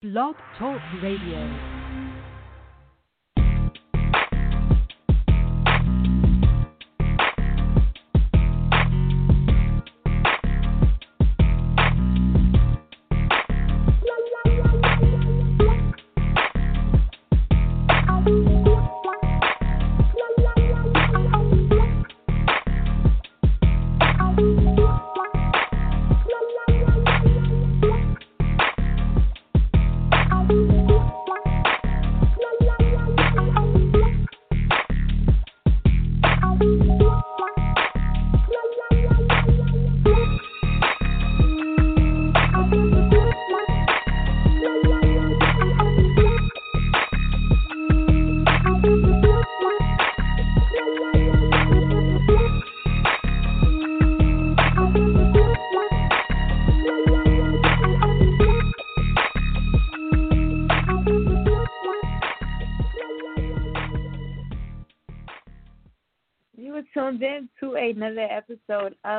[0.00, 1.77] Blog Talk Radio.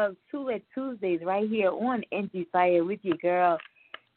[0.05, 3.57] Of Tula Tuesdays right here on Indie Fire with your girl,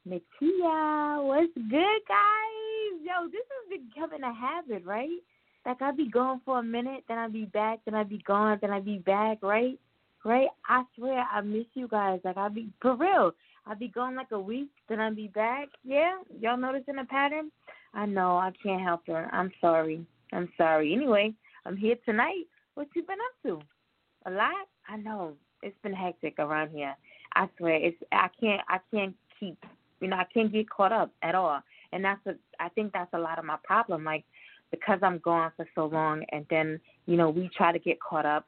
[0.08, 1.24] Nakia.
[1.26, 3.00] What's good, guys?
[3.02, 5.08] Yo, this is becoming a habit, right?
[5.66, 8.58] Like I'll be gone for a minute, then I'll be back, then I'll be gone,
[8.60, 9.78] then I'll be back, right?
[10.24, 10.48] Right?
[10.68, 12.20] I swear I miss you guys.
[12.24, 13.32] Like I'll be for real.
[13.66, 15.68] I'll be gone like a week, then I'll be back.
[15.84, 16.18] Yeah?
[16.40, 17.50] Y'all noticing a pattern?
[17.92, 19.28] I know, I can't help her.
[19.32, 20.06] I'm sorry.
[20.32, 20.94] I'm sorry.
[20.94, 21.34] Anyway,
[21.66, 22.44] I'm here tonight.
[22.74, 23.66] What you been up to?
[24.26, 24.68] a lot.
[24.88, 26.94] I know it's been hectic around here.
[27.34, 29.58] I swear it's I can't I can't keep
[30.00, 31.60] you know I can't get caught up at all,
[31.92, 34.04] and that's a I think that's a lot of my problem.
[34.04, 34.24] Like
[34.70, 38.26] because I'm gone for so long, and then you know we try to get caught
[38.26, 38.46] up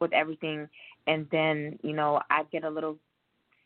[0.00, 0.68] with everything,
[1.06, 2.96] and then you know I get a little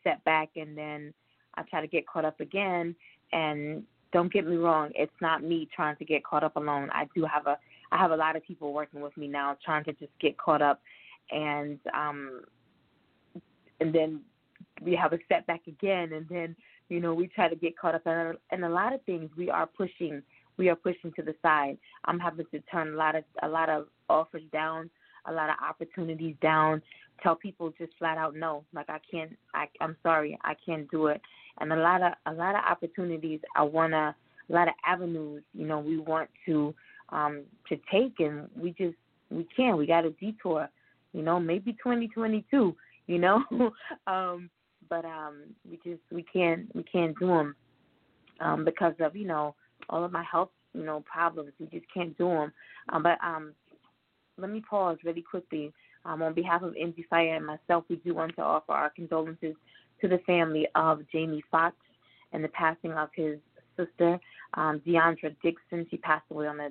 [0.03, 1.13] setback, and then
[1.55, 2.95] I try to get caught up again.
[3.31, 6.89] And don't get me wrong, it's not me trying to get caught up alone.
[6.91, 7.57] I do have a
[7.91, 10.61] I have a lot of people working with me now trying to just get caught
[10.61, 10.81] up
[11.31, 12.41] and um
[13.79, 14.21] and then
[14.81, 16.55] we have a setback again and then
[16.89, 18.05] you know we try to get caught up
[18.51, 19.29] in, a lot of things.
[19.37, 20.21] We are pushing
[20.57, 21.77] we are pushing to the side.
[22.05, 24.89] I'm having to turn a lot of a lot of offers down
[25.25, 26.81] a lot of opportunities down
[27.21, 31.07] tell people just flat out no like i can't i i'm sorry i can't do
[31.07, 31.21] it.
[31.59, 34.15] And a lot of a lot of opportunities i want to
[34.49, 36.73] a lot of avenues you know we want to
[37.09, 38.95] um to take and we just
[39.29, 40.69] we can't we got a detour
[41.13, 42.75] you know, maybe 2022,
[43.09, 43.43] you know,
[44.07, 44.51] um,
[44.87, 47.55] but um, we just we can't we can't do them
[48.39, 49.55] um, because of you know
[49.89, 51.51] all of my health you know problems.
[51.59, 52.53] We just can't do them.
[52.89, 53.53] Um, but um,
[54.37, 55.73] let me pause really quickly.
[56.05, 59.55] Um, on behalf of Indie Fire and myself, we do want to offer our condolences
[60.01, 61.75] to the family of Jamie Foxx
[62.31, 63.39] and the passing of his
[63.75, 64.19] sister,
[64.53, 65.87] um, DeOndra Dixon.
[65.89, 66.69] She passed away on the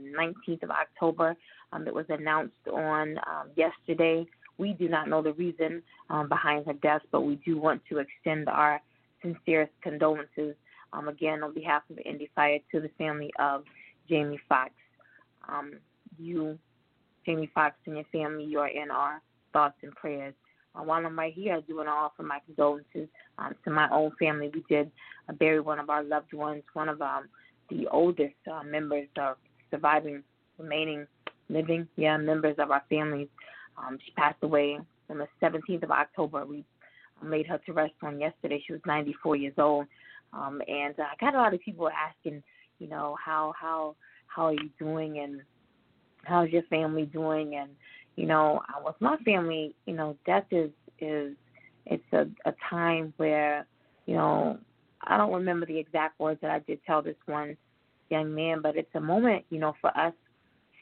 [0.49, 1.37] 19th of October.
[1.73, 4.25] Um, it was announced on um, yesterday.
[4.59, 7.99] We do not know the reason um, behind her death, but we do want to
[7.99, 8.81] extend our
[9.23, 10.55] sincerest condolences
[10.93, 13.65] um, again on behalf of Indie Fire to the family of
[14.09, 14.73] Jamie Foxx.
[15.49, 15.75] Um,
[16.19, 16.59] you,
[17.25, 20.35] Jamie Foxx, and your family, you are in our thoughts and prayers.
[20.75, 23.09] Uh, while I'm right here, I do want to offer my condolences
[23.39, 24.51] um, to my own family.
[24.53, 24.91] We did
[25.29, 27.29] uh, bury one of our loved ones, one of um,
[27.71, 29.37] the oldest uh, members of
[29.71, 30.23] surviving,
[30.59, 31.07] remaining
[31.49, 33.29] living, yeah, members of our families.
[33.79, 34.79] Um, she passed away
[35.11, 36.45] on the 17th of October.
[36.45, 36.65] We
[37.23, 38.63] laid her to rest on yesterday.
[38.67, 39.87] She was 94 years old,
[40.33, 42.43] um, and I got a lot of people asking,
[42.79, 43.97] you know, how how
[44.27, 45.41] how are you doing and
[46.25, 47.71] how's your family doing and
[48.19, 51.37] you know, with my family, you know, death is is
[51.87, 53.65] it's a, a time where,
[54.07, 54.59] you know,
[55.03, 57.57] I don't remember the exact words that I did tell this one
[58.11, 60.13] young man, but it's a moment, you know, for us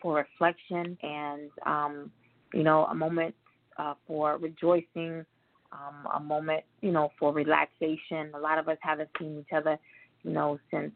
[0.00, 2.10] for reflection and, um,
[2.56, 3.34] you know, a moment
[3.76, 5.26] uh, for rejoicing,
[5.72, 8.30] um, a moment, you know, for relaxation.
[8.34, 9.78] A lot of us haven't seen each other,
[10.22, 10.90] you know, since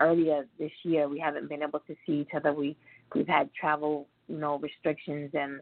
[0.00, 1.06] earlier this year.
[1.06, 2.54] We haven't been able to see each other.
[2.54, 2.78] We
[3.14, 5.60] we've had travel, you know, restrictions and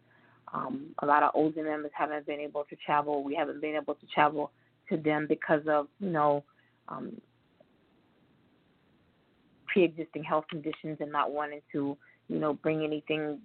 [0.54, 3.24] um, a lot of older members haven't been able to travel.
[3.24, 4.52] We haven't been able to travel
[4.88, 6.44] to them because of, you know,
[6.88, 7.20] um,
[9.66, 11.96] pre-existing health conditions and not wanting to,
[12.28, 13.40] you know, bring anything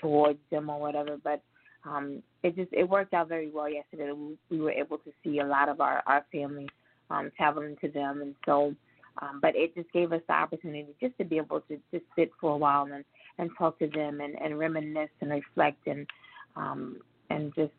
[0.00, 1.16] towards them or whatever.
[1.22, 1.42] But
[1.84, 4.12] um, it just it worked out very well yesterday.
[4.12, 6.68] We, we were able to see a lot of our our family
[7.10, 8.74] um, traveling to them, and so.
[9.20, 12.30] Um, but it just gave us the opportunity just to be able to just sit
[12.40, 13.04] for a while and
[13.38, 16.06] and talk to them and, and reminisce and reflect and
[16.54, 16.98] um,
[17.28, 17.72] and just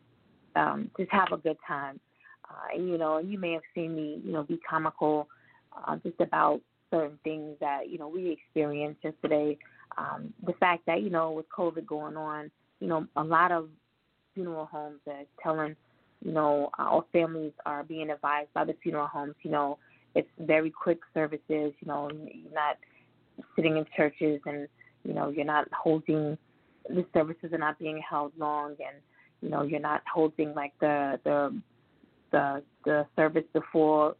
[0.56, 1.98] um, just have a good time.
[2.48, 5.28] Uh, and you know, you may have seen me, you know, be comical
[5.86, 6.60] uh, just about
[6.90, 9.56] certain things that you know we experienced yesterday.
[9.96, 12.50] Um, the fact that you know with COVID going on,
[12.80, 13.68] you know a lot of
[14.34, 15.76] funeral homes are telling
[16.24, 19.34] you know our families are being advised by the funeral homes.
[19.42, 19.78] You know
[20.14, 21.40] it's very quick services.
[21.80, 22.78] You know you're not
[23.56, 24.68] sitting in churches and
[25.04, 26.36] you know you're not holding
[26.88, 28.96] the services are not being held long and
[29.40, 31.60] you know you're not holding like the the
[32.32, 34.16] the the service before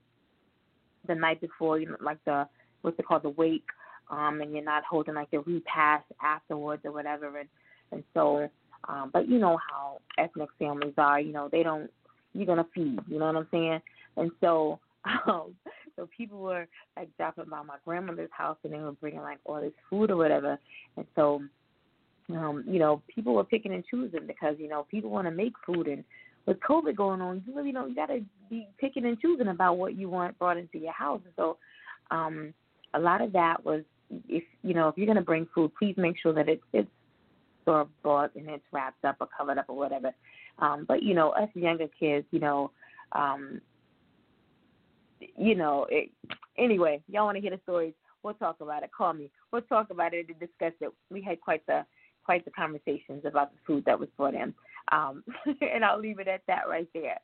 [1.06, 2.46] the night before, you know, like the
[2.82, 3.66] what's it called, the wake,
[4.12, 7.49] um, and you're not holding like the repast afterwards or whatever, and
[7.91, 8.49] and so,
[8.88, 11.91] um, but you know how ethnic families are, you know, they don't,
[12.32, 13.81] you're gonna feed, you know what I'm saying,
[14.17, 14.79] and so,
[15.26, 15.55] um,
[15.97, 16.67] so people were
[16.97, 20.17] like dropping by my grandmother's house and they were bringing like all this food or
[20.17, 20.58] whatever,
[20.97, 21.43] and so.
[22.31, 25.53] Um, you know, people were picking and choosing because you know people want to make
[25.67, 26.05] food, and
[26.47, 29.76] with COVID going on, you really know you got to be picking and choosing about
[29.76, 31.20] what you want brought into your house.
[31.37, 31.58] So,
[32.12, 32.55] um,
[32.94, 33.82] a lot of that was
[34.29, 36.88] if you know if you're going to bring food, please make sure that it's it's
[37.62, 40.12] store bought and it's wrapped up or covered up or whatever.
[40.59, 42.70] Um, but you know, us younger kids, you know,
[43.12, 43.61] um,
[45.37, 46.11] you know, it,
[46.59, 47.94] anyway, y'all want to hear the stories?
[48.23, 48.91] We'll talk about it.
[48.97, 49.31] Call me.
[49.53, 50.93] We'll talk about it and discuss it.
[51.11, 51.85] We had quite the
[52.25, 54.55] quite the conversations about the food that was brought in.
[54.93, 55.25] Um,
[55.61, 57.19] and I'll leave it at that right there.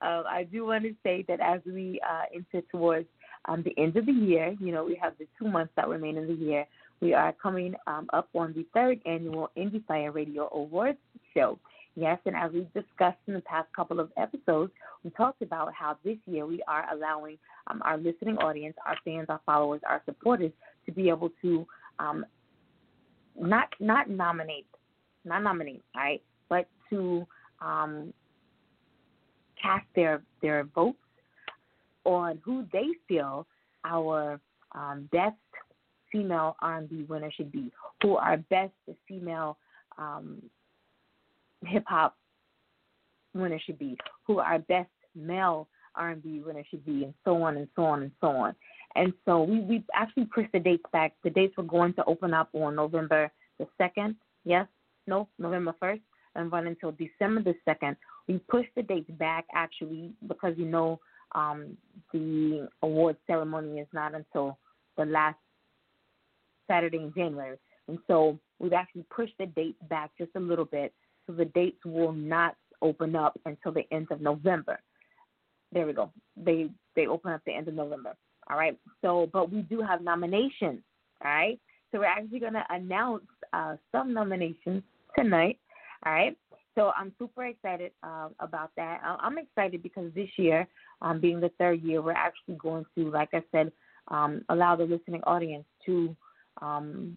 [0.00, 3.08] Uh, I do want to say that as we uh, enter towards
[3.46, 6.16] um, the end of the year, you know, we have the two months that remain
[6.16, 6.66] in the year.
[7.00, 10.98] We are coming um, up on the third annual Indie Fire Radio Awards
[11.34, 11.58] show.
[11.94, 14.72] Yes, and as we discussed in the past couple of episodes,
[15.04, 17.36] we talked about how this year we are allowing
[17.66, 20.52] um, our listening audience, our fans, our followers, our supporters
[20.86, 21.66] to be able to
[21.98, 22.24] um,
[23.38, 24.66] not not nominate,
[25.24, 27.26] not nominate, right, but to
[27.60, 28.12] um,
[29.60, 30.98] cast their their votes
[32.04, 33.46] on who they feel
[33.84, 34.40] our
[34.72, 35.36] um, best
[36.10, 37.72] female R&B winner should be,
[38.02, 38.72] who our best
[39.08, 39.56] female
[39.98, 40.42] um,
[41.66, 42.16] hip hop
[43.34, 43.96] winner should be,
[44.26, 48.12] who our best male R&B winner should be, and so on and so on and
[48.20, 48.54] so on.
[48.94, 51.14] And so we we actually pushed the dates back.
[51.24, 54.16] The dates were going to open up on November the second.
[54.44, 54.66] Yes,
[55.06, 56.02] no, November first
[56.34, 57.96] and run until December the 2nd.
[58.28, 61.00] We pushed the dates back actually because you know
[61.34, 61.76] um,
[62.12, 64.58] the award ceremony is not until
[64.96, 65.38] the last
[66.68, 67.56] Saturday in January.
[67.88, 70.92] And so we've actually pushed the dates back just a little bit.
[71.26, 74.78] So the dates will not open up until the end of November.
[75.72, 76.10] There we go.
[76.36, 78.14] They they open up the end of November.
[78.50, 78.78] All right.
[79.00, 80.80] So but we do have nominations.
[81.24, 81.58] All right.
[81.90, 84.82] So we're actually going to announce uh, some nominations
[85.16, 85.58] tonight.
[86.04, 86.36] All right.
[86.74, 89.00] So I'm super excited uh, about that.
[89.04, 90.66] I'm excited because this year,
[91.02, 93.72] um, being the third year, we're actually going to, like I said,
[94.08, 96.16] um, allow the listening audience to
[96.60, 97.16] um,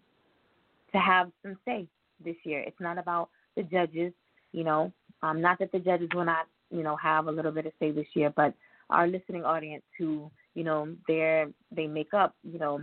[0.92, 1.86] to have some say
[2.24, 2.60] this year.
[2.60, 4.12] It's not about the judges,
[4.52, 4.92] you know.
[5.22, 7.90] Um, not that the judges will not, you know, have a little bit of say
[7.90, 8.54] this year, but
[8.90, 12.82] our listening audience who, you know, they're they make up, you know,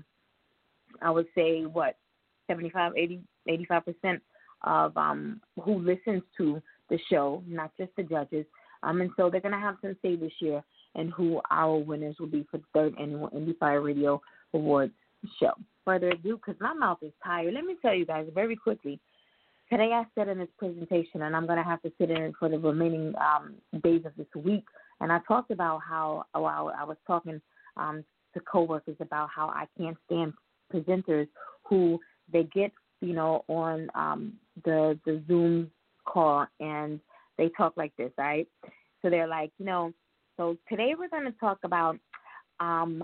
[1.02, 1.98] I would say what
[2.48, 4.24] 75, 80, 85 percent
[4.63, 8.45] of um, who listens to the show, not just the judges.
[8.83, 10.63] Um, and so they're going to have some say this year
[10.95, 14.21] and who our winners will be for the third annual Indie Fire Radio
[14.54, 14.94] Awards
[15.39, 15.54] show.
[15.86, 19.00] Further ado, because my mouth is tired, let me tell you guys very quickly.
[19.70, 22.48] Today I sat in this presentation, and I'm going to have to sit in for
[22.50, 24.65] the remaining um, days of this week.
[25.01, 27.41] And I talked about how, while I was talking
[27.75, 28.03] um,
[28.34, 30.34] to coworkers about how I can't stand
[30.74, 31.27] presenters
[31.63, 32.00] who
[32.32, 32.72] they get
[33.03, 34.33] you know, on um,
[34.63, 35.69] the the Zoom
[36.05, 37.00] call, and
[37.38, 38.48] they talk like this, right?
[39.01, 39.93] So they're like, you know,
[40.38, 41.98] so today we're going to talk about.
[42.60, 43.03] Um,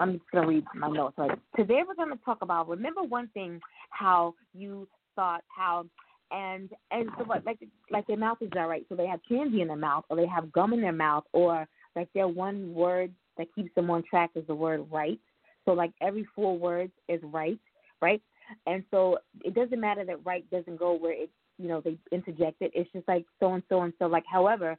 [0.00, 1.14] I'm just to read my notes.
[1.18, 1.38] Right?
[1.56, 2.68] Today we're to talk about.
[2.68, 5.86] Remember one thing, how you thought how.
[6.30, 7.58] And and so what like
[7.90, 8.84] like their mouth is all right.
[8.88, 11.68] So they have candy in their mouth, or they have gum in their mouth, or
[11.94, 15.20] like their one word that keeps them on track is the word right.
[15.64, 17.58] So like every four words is right,
[18.00, 18.22] right?
[18.66, 22.60] And so it doesn't matter that right doesn't go where it, you know, they interject
[22.60, 22.72] it.
[22.74, 24.06] It's just like so and so and so.
[24.06, 24.76] Like, however,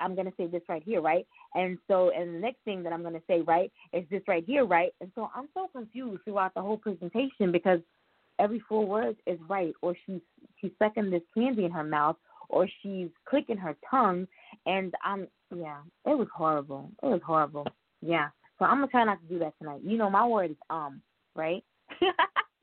[0.00, 1.26] I'm going to say this right here, right?
[1.54, 4.44] And so, and the next thing that I'm going to say, right, is this right
[4.46, 4.92] here, right?
[5.00, 7.80] And so I'm so confused throughout the whole presentation because
[8.38, 10.20] every four words is right, or she's
[10.60, 12.16] she's sucking this candy in her mouth,
[12.48, 14.26] or she's clicking her tongue,
[14.66, 16.90] and I'm yeah, it was horrible.
[17.02, 17.66] It was horrible.
[18.00, 18.28] Yeah.
[18.58, 19.80] So I'm gonna try not to do that tonight.
[19.84, 21.00] You know, my word is um,
[21.34, 21.64] right?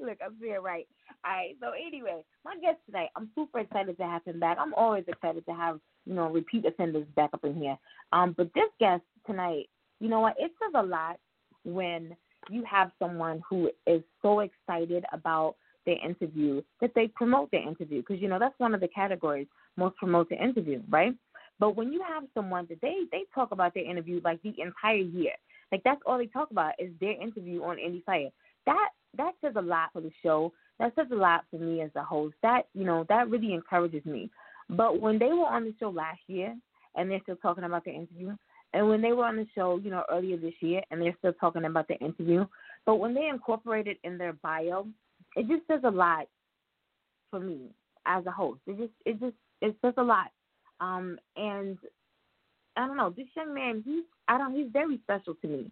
[0.02, 0.88] Look, I'm being right.
[1.24, 1.56] All right.
[1.62, 4.58] So anyway, my guest tonight, I'm super excited to have him back.
[4.60, 7.78] I'm always excited to have you know repeat offenders back up in here.
[8.12, 10.36] Um, but this guest tonight, you know what?
[10.40, 11.18] It says a lot
[11.64, 12.16] when
[12.50, 15.56] you have someone who is so excited about
[15.86, 19.48] their interview that they promote their interview because you know that's one of the categories
[19.78, 21.14] most promote the interview, right?
[21.60, 24.96] But when you have someone that they they talk about their interview like the entire
[24.96, 25.34] year,
[25.72, 28.30] like that's all they talk about is their interview on Indie Fire.
[28.66, 30.54] That that says a lot for the show.
[30.80, 32.36] That says a lot for me as a host.
[32.42, 34.30] That you know that really encourages me.
[34.70, 36.56] But when they were on the show last year
[36.96, 38.36] and they're still talking about the interview,
[38.74, 41.34] and when they were on the show, you know, earlier this year and they're still
[41.34, 42.46] talking about the interview,
[42.86, 44.88] but when they incorporate it in their bio,
[45.36, 46.28] it just says a lot
[47.30, 47.70] for me
[48.06, 48.62] as a host.
[48.68, 50.32] It just it just it says a lot.
[50.80, 51.78] Um and
[52.78, 55.72] I don't know, this young man, he's I don't he's very special to me.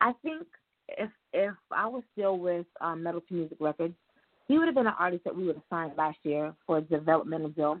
[0.00, 0.46] I think
[0.88, 3.94] if if I was still with um Metal to Music Records,
[4.46, 6.82] he would have been an artist that we would have signed last year for a
[6.82, 7.80] developmental deal.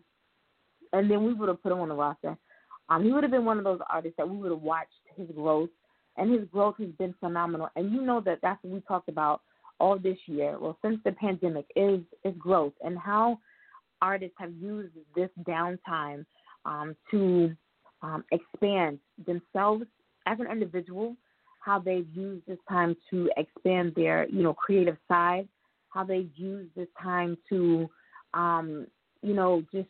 [0.92, 2.36] And then we would have put him on the roster.
[2.88, 5.28] Um, he would have been one of those artists that we would have watched his
[5.34, 5.68] growth,
[6.16, 7.68] and his growth has been phenomenal.
[7.76, 9.42] And you know that that's what we talked about
[9.80, 13.38] all this year, well, since the pandemic, is is growth and how
[14.02, 16.24] artists have used this downtime
[16.64, 17.54] um, to
[18.02, 19.84] um, expand themselves
[20.26, 21.16] as an individual,
[21.68, 25.46] how they've used this time to expand their you know creative side,
[25.90, 27.86] how they've used this time to
[28.32, 28.86] um,
[29.20, 29.88] you know just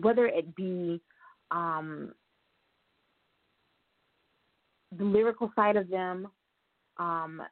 [0.00, 0.98] whether it be
[1.50, 2.14] um,
[4.96, 6.26] the lyrical side of them,
[6.96, 7.42] um,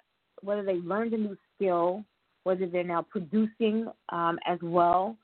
[0.40, 2.02] whether they learned a new skill,
[2.44, 5.14] whether they're now producing um, as well,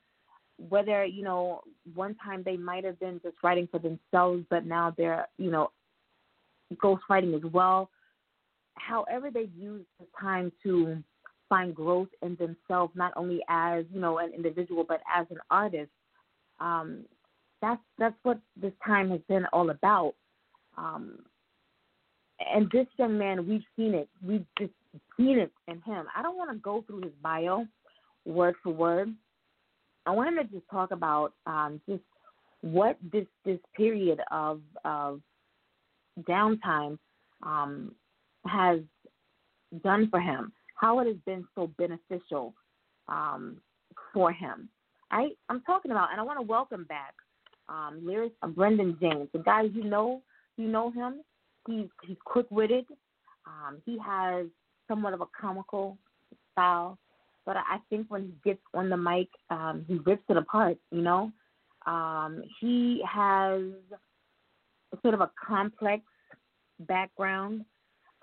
[0.69, 1.63] whether you know
[1.95, 5.71] one time they might have been just writing for themselves, but now they're you know
[6.77, 7.91] ghostwriting as well.
[8.75, 11.03] However, they use the time to
[11.49, 15.91] find growth in themselves, not only as you know an individual, but as an artist.
[16.61, 17.05] Um,
[17.61, 20.15] that's that's what this time has been all about.
[20.77, 21.21] Um,
[22.55, 24.09] and this young man, we've seen it.
[24.25, 24.73] We've just
[25.17, 26.07] seen it in him.
[26.17, 27.67] I don't want to go through his bio
[28.25, 29.13] word for word.
[30.07, 32.03] I want him to just talk about um, just
[32.61, 35.21] what this this period of of
[36.19, 36.99] downtime
[37.43, 37.95] um,
[38.47, 38.81] has
[39.83, 42.55] done for him, how it has been so beneficial
[43.09, 43.59] um,
[44.13, 44.69] for him.
[45.11, 47.15] I I'm talking about, and I want to welcome back
[47.69, 49.29] um, lyrics of Brendan James.
[49.33, 50.23] The guy you know,
[50.57, 51.23] you know him.
[51.67, 52.87] He's he's quick witted.
[53.47, 54.47] Um, he has
[54.87, 55.99] somewhat of a comical
[56.53, 56.99] style,
[57.47, 60.79] but I think when he gets on the mic, um, he rips it apart.
[60.91, 61.33] You know,
[61.87, 63.63] um, he has
[65.03, 66.03] sort of a complex
[66.81, 67.65] background.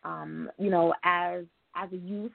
[0.04, 1.46] Um, you know, as
[1.76, 2.32] as a youth,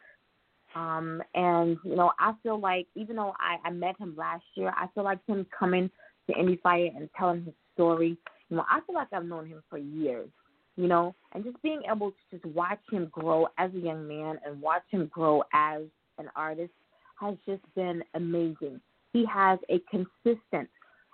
[0.75, 4.72] um, and you know, I feel like even though I, I met him last year,
[4.76, 5.90] I feel like him coming
[6.28, 8.16] to Indie Fire and telling his story.
[8.49, 10.28] You know, I feel like I've known him for years.
[10.76, 14.38] You know, and just being able to just watch him grow as a young man
[14.46, 15.82] and watch him grow as
[16.18, 16.72] an artist
[17.20, 18.80] has just been amazing.
[19.12, 20.70] He has a consistent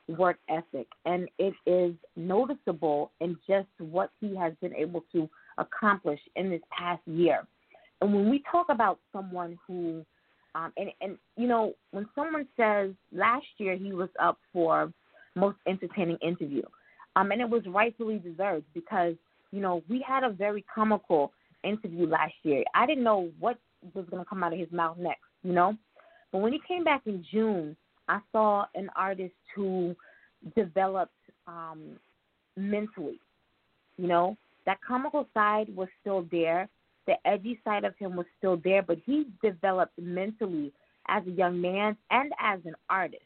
[0.08, 6.20] work ethic, and it is noticeable in just what he has been able to accomplish
[6.36, 7.46] in this past year.
[8.00, 10.04] And when we talk about someone who
[10.54, 14.92] um, and and you know when someone says last year he was up for
[15.34, 16.62] most entertaining interview,
[17.16, 19.14] um, and it was rightfully deserved because
[19.50, 21.32] you know we had a very comical
[21.62, 22.64] interview last year.
[22.74, 23.58] I didn't know what
[23.94, 25.76] was going to come out of his mouth next, you know.
[26.32, 27.76] But when he came back in June,
[28.08, 29.94] I saw an artist who
[30.56, 31.12] developed
[31.46, 31.98] um,
[32.56, 33.20] mentally.
[33.96, 34.36] You know,
[34.66, 36.68] that comical side was still there,
[37.06, 40.72] the edgy side of him was still there, but he developed mentally
[41.08, 43.22] as a young man and as an artist.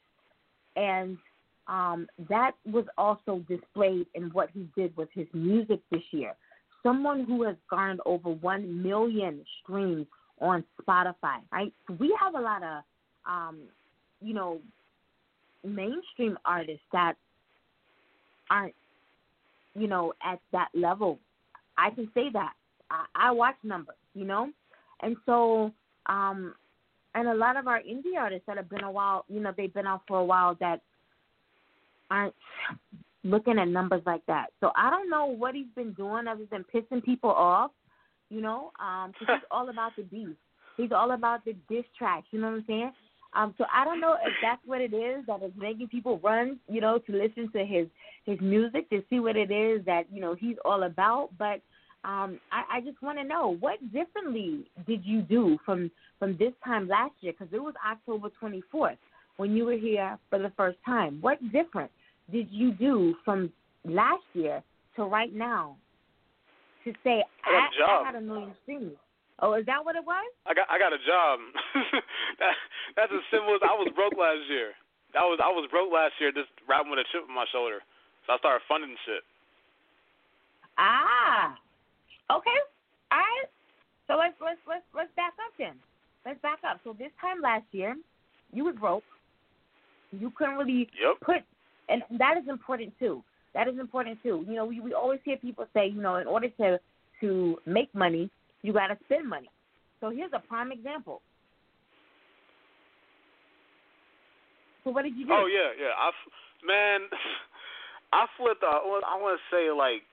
[0.77, 1.19] And
[1.67, 6.35] um, that was also displayed in what he did with his music this year.
[6.83, 10.07] Someone who has garnered over 1 million streams
[10.41, 11.73] on Spotify, right?
[11.99, 12.83] We have a lot of,
[13.27, 13.59] um,
[14.21, 14.59] you know,
[15.65, 17.15] mainstream artists that
[18.51, 18.75] aren't,
[19.75, 21.19] you know, at that level.
[21.79, 22.53] I can say that.
[22.91, 24.51] I, I watch numbers, you know,
[25.03, 25.73] and so
[26.07, 26.55] um,
[27.15, 29.73] and a lot of our indie artists that have been a while, you know, they've
[29.73, 30.81] been out for a while that
[32.11, 32.35] aren't
[33.25, 34.47] looking at numbers like that.
[34.61, 37.71] So I don't know what he's been doing other than pissing people off,
[38.29, 40.37] you know, um, cause he's all about the beef.
[40.77, 42.93] He's all about the diss tracks, you know what I'm saying?
[43.33, 46.59] Um, so I don't know if that's what it is that is making people run,
[46.69, 47.87] you know, to listen to his
[48.27, 51.31] his music to see what it is that you know he's all about.
[51.39, 51.61] But
[52.05, 56.53] um, I, I just want to know what differently did you do from from this
[56.65, 57.33] time last year?
[57.39, 58.97] Because it was October 24th
[59.37, 61.19] when you were here for the first time.
[61.21, 61.91] What different
[62.33, 63.53] did you do from
[63.85, 64.63] last year
[64.97, 65.77] to right now
[66.85, 68.93] to say I, I, I had a million streams?
[69.41, 70.29] Oh, is that what it was?
[70.45, 71.41] I got I got a job.
[72.41, 72.55] that,
[72.97, 74.77] that's as simple as I was broke last year.
[75.17, 77.81] I was I was broke last year, just rapping with a chip on my shoulder.
[78.27, 79.25] So I started funding shit.
[80.77, 81.57] Ah,
[82.31, 82.61] okay.
[83.11, 83.49] All right.
[84.07, 85.81] So let's let's let's let's back up then.
[86.29, 86.81] Let's back up.
[86.85, 87.97] So this time last year,
[88.53, 89.05] you was broke.
[90.13, 91.17] You couldn't really yep.
[91.25, 91.41] put,
[91.89, 93.23] and that is important too.
[93.55, 94.45] That is important too.
[94.47, 96.79] You know, we we always hear people say, you know, in order to
[97.21, 98.31] to make money,
[98.63, 99.51] you got to spend money.
[100.01, 101.21] So here's a prime example.
[104.85, 105.33] So what did you do?
[105.33, 105.93] Oh yeah, yeah.
[105.93, 106.09] I
[106.65, 107.09] man,
[108.13, 108.65] I flipped.
[108.65, 110.05] Uh, I want to say like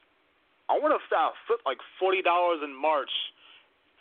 [0.68, 3.12] I want to I flipped like forty dollars in March.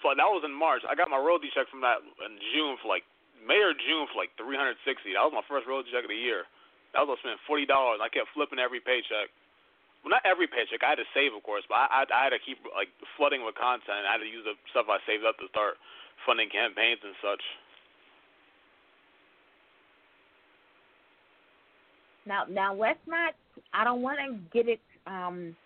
[0.03, 0.83] For that was in March.
[0.85, 3.07] I got my royalty check from that in June for like
[3.41, 5.15] May or June for like three hundred sixty.
[5.15, 6.45] That was my first royalty check of the year.
[6.93, 8.03] That was I spent forty dollars.
[8.03, 9.31] I kept flipping every paycheck.
[10.07, 10.87] Well, not every paycheck.
[10.87, 12.87] I had to save, of course, but I, I, I had to keep like
[13.19, 14.07] flooding with content.
[14.07, 15.75] I had to use the stuff I saved up to start
[16.23, 17.43] funding campaigns and such.
[22.23, 23.35] Now, now let's not.
[23.75, 24.79] I don't want to get it.
[25.09, 25.57] Um,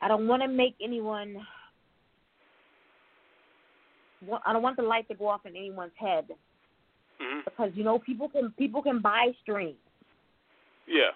[0.00, 1.36] I don't want to make anyone.
[4.46, 6.24] I don't want the light to go off in anyone's head
[7.20, 7.40] mm-hmm.
[7.44, 9.76] because you know people can people can buy streams.
[10.88, 11.12] Yeah.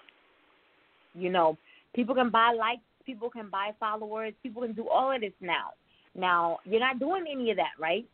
[1.15, 1.57] You know,
[1.93, 5.73] people can buy likes, people can buy followers, people can do all of this now.
[6.15, 8.05] Now, you're not doing any of that, right?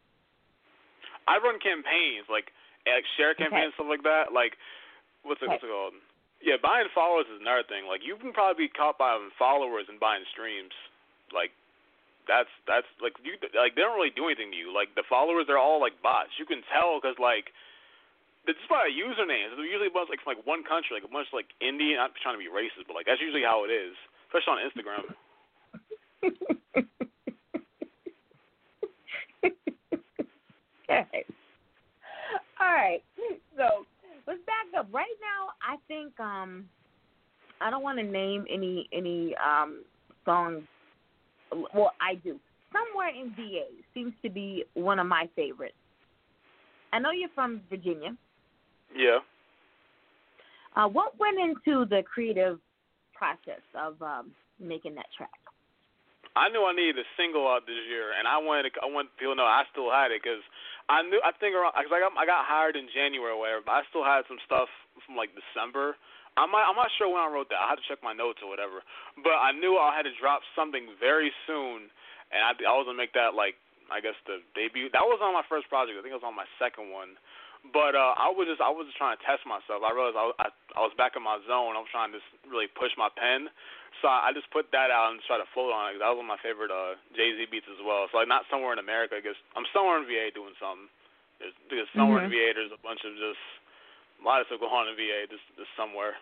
[1.28, 2.54] I run campaigns like
[2.88, 3.84] eh, like share campaigns okay.
[3.84, 4.32] stuff like that.
[4.32, 4.56] Like
[5.28, 5.60] what's it, okay.
[5.60, 6.00] what's it called?
[6.40, 7.84] Yeah, buying followers is another thing.
[7.90, 10.74] Like you can probably be caught by followers and buying streams.
[11.36, 11.52] Like
[12.32, 14.72] that's that's like you like they don't really do anything to you.
[14.72, 16.32] Like the followers, they're all like bots.
[16.40, 17.52] You can tell because like
[18.48, 19.56] it's by usernames.
[19.56, 22.00] They're usually a bunch like from like one country, like a bunch like Indian.
[22.00, 23.94] I'm trying to be racist, but like that's usually how it is,
[24.32, 25.04] especially on Instagram.
[30.90, 31.26] okay.
[32.60, 33.04] All right.
[33.58, 33.86] So
[34.26, 34.88] let's back up.
[34.92, 36.66] Right now, I think um,
[37.60, 39.84] I don't want to name any any um
[40.26, 40.64] songs.
[41.52, 42.40] Well, I do.
[42.72, 45.76] Somewhere in VA seems to be one of my favorites.
[46.94, 48.16] I know you're from Virginia.
[48.98, 49.22] Yeah.
[50.76, 52.60] Uh, what went into the creative
[53.14, 55.34] process of um, making that track?
[56.38, 59.10] I knew I needed a single out this year, and I wanted to, I wanted
[59.18, 60.42] people to know I still had it because
[60.86, 63.66] I knew I think around cause I got I got hired in January or whatever,
[63.66, 64.70] but I still had some stuff
[65.02, 65.98] from like December.
[66.38, 67.58] I'm not, I'm not sure when I wrote that.
[67.58, 68.86] I had to check my notes or whatever.
[69.26, 71.90] But I knew I had to drop something very soon,
[72.30, 73.58] and I I was gonna make that like
[73.90, 74.94] I guess the debut.
[74.94, 75.98] That was on my first project.
[75.98, 77.18] I think it was on my second one.
[77.74, 79.84] But uh, I was just I was just trying to test myself.
[79.84, 81.76] I realized I, I I was back in my zone.
[81.76, 83.50] I was trying to just really push my pen.
[84.00, 86.00] So I, I just put that out and try to float on it.
[86.00, 88.08] That was one of my favorite uh, Jay Z beats as well.
[88.12, 89.18] So like not somewhere in America.
[89.18, 90.88] I guess I'm somewhere in VA doing something.
[91.42, 92.34] There's, there's somewhere mm-hmm.
[92.34, 92.58] in VA.
[92.58, 93.42] There's a bunch of just
[94.22, 95.26] a lot of stuff going on in VA.
[95.30, 96.18] Just, just somewhere.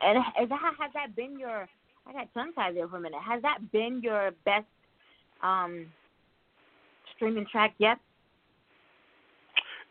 [0.00, 1.68] And has that, has that been your?
[2.06, 3.20] I got tongue tied there for a minute.
[3.20, 4.66] Has that been your best
[5.42, 5.86] um,
[7.20, 8.00] streaming track yet?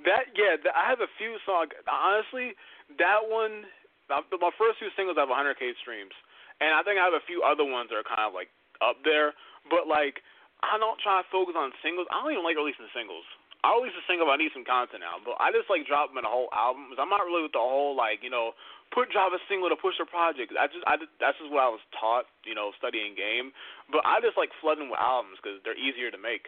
[0.09, 1.77] That yeah, I have a few songs.
[1.85, 2.57] Honestly,
[2.97, 3.69] that one
[4.09, 6.17] um, my first two singles have 100k streams,
[6.57, 8.49] and I think I have a few other ones that are kind of like
[8.81, 9.37] up there.
[9.69, 10.25] But like,
[10.65, 12.09] I don't try to focus on singles.
[12.09, 13.27] I don't even like releasing singles.
[13.59, 16.23] I release a single I need some content out, but I just like dropping in
[16.23, 16.95] a whole album.
[16.95, 18.55] I'm not really with the whole like you know
[18.95, 20.55] put drop a single to push a project.
[20.55, 23.51] I just I that's just what I was taught, you know, studying game.
[23.91, 26.47] But I just like flooding with albums because they're easier to make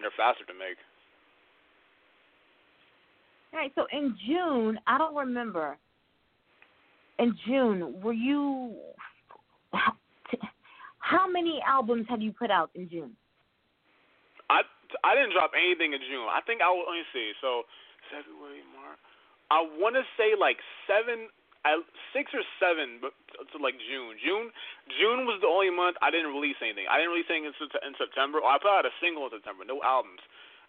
[0.00, 0.80] and they're faster to make.
[3.52, 3.72] All right.
[3.74, 5.76] So in June, I don't remember
[7.20, 8.74] in June, were you?
[10.98, 13.12] How many albums have you put out in June?
[14.48, 14.62] I
[15.04, 16.26] I didn't drop anything in June.
[16.32, 16.88] I think I will.
[16.88, 17.32] Let me see.
[17.40, 17.62] So
[18.08, 18.98] February, March.
[19.50, 21.28] I want to say like seven,
[22.16, 24.16] six or seven, to like June.
[24.20, 24.48] June
[24.96, 26.88] June was the only month I didn't release anything.
[26.88, 28.40] I didn't release anything in September.
[28.40, 30.24] I put out a single in September, no albums.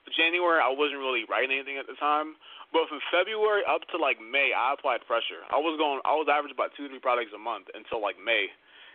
[0.09, 2.35] January I wasn't really writing anything at the time.
[2.71, 5.43] But from February up to like May, I applied pressure.
[5.51, 8.47] I was going, I was averaging about two, three projects a month until like May,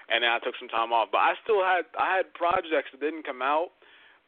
[0.09, 1.13] and then I took some time off.
[1.13, 3.77] But I still had, I had projects that didn't come out,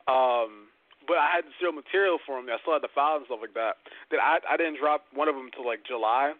[0.04, 0.68] um,
[1.08, 2.44] but I had still material for them.
[2.52, 3.80] I still had the files and stuff like that.
[4.12, 6.36] That I, I didn't drop one of them until like July,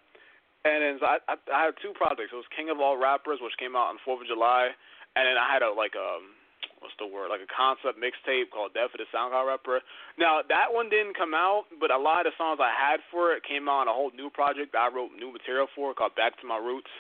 [0.68, 2.32] and I, I, I had two projects.
[2.32, 4.70] It was King of All Rappers, which came out on Fourth of July,
[5.16, 6.36] and then I had a like um
[6.78, 9.80] what's the word like a concept mixtape called Death of the SoundCloud Rapper.
[10.18, 13.34] Now that one didn't come out, but a lot of the songs I had for
[13.34, 16.14] it came out on a whole new project that I wrote new material for called
[16.14, 16.90] Back to My Roots,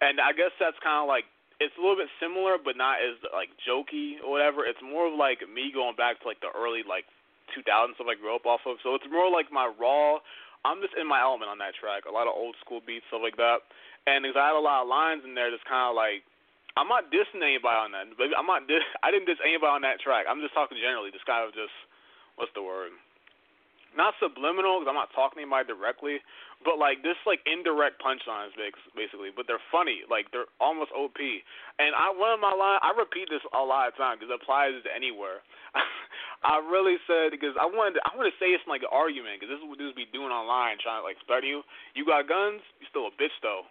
[0.00, 1.26] and I guess that's kind of like
[1.62, 4.66] it's a little bit similar, but not as like jokey or whatever.
[4.66, 7.06] It's more of like me going back to like the early like
[7.54, 8.82] 2000s stuff I grew up off of.
[8.82, 10.18] So it's more like my raw.
[10.62, 12.06] I'm just in my element on that track.
[12.06, 13.66] A lot of old school beats, stuff like that.
[14.06, 16.22] And because I had a lot of lines in there, that's kind of like
[16.76, 18.08] I'm not dissing anybody on that.
[18.32, 18.64] I'm not.
[18.64, 20.24] Diss, I didn't diss anybody on that track.
[20.24, 21.12] I'm just talking generally.
[21.12, 21.74] Just kind of just
[22.40, 22.96] what's the word?
[23.92, 26.24] Not subliminal because I'm not talking to anybody directly,
[26.64, 28.54] but like this like indirect punchlines
[28.94, 29.30] basically.
[29.34, 30.06] But they're funny.
[30.06, 31.18] Like they're almost OP.
[31.18, 34.38] And I one of my line I repeat this a lot of times because it
[34.40, 35.42] applies to anywhere.
[36.42, 39.38] I really said because I wanted to, I want to say it's like an argument
[39.38, 41.62] because this is what dudes be doing online trying to like study you.
[41.94, 43.66] You got guns, you still a bitch though.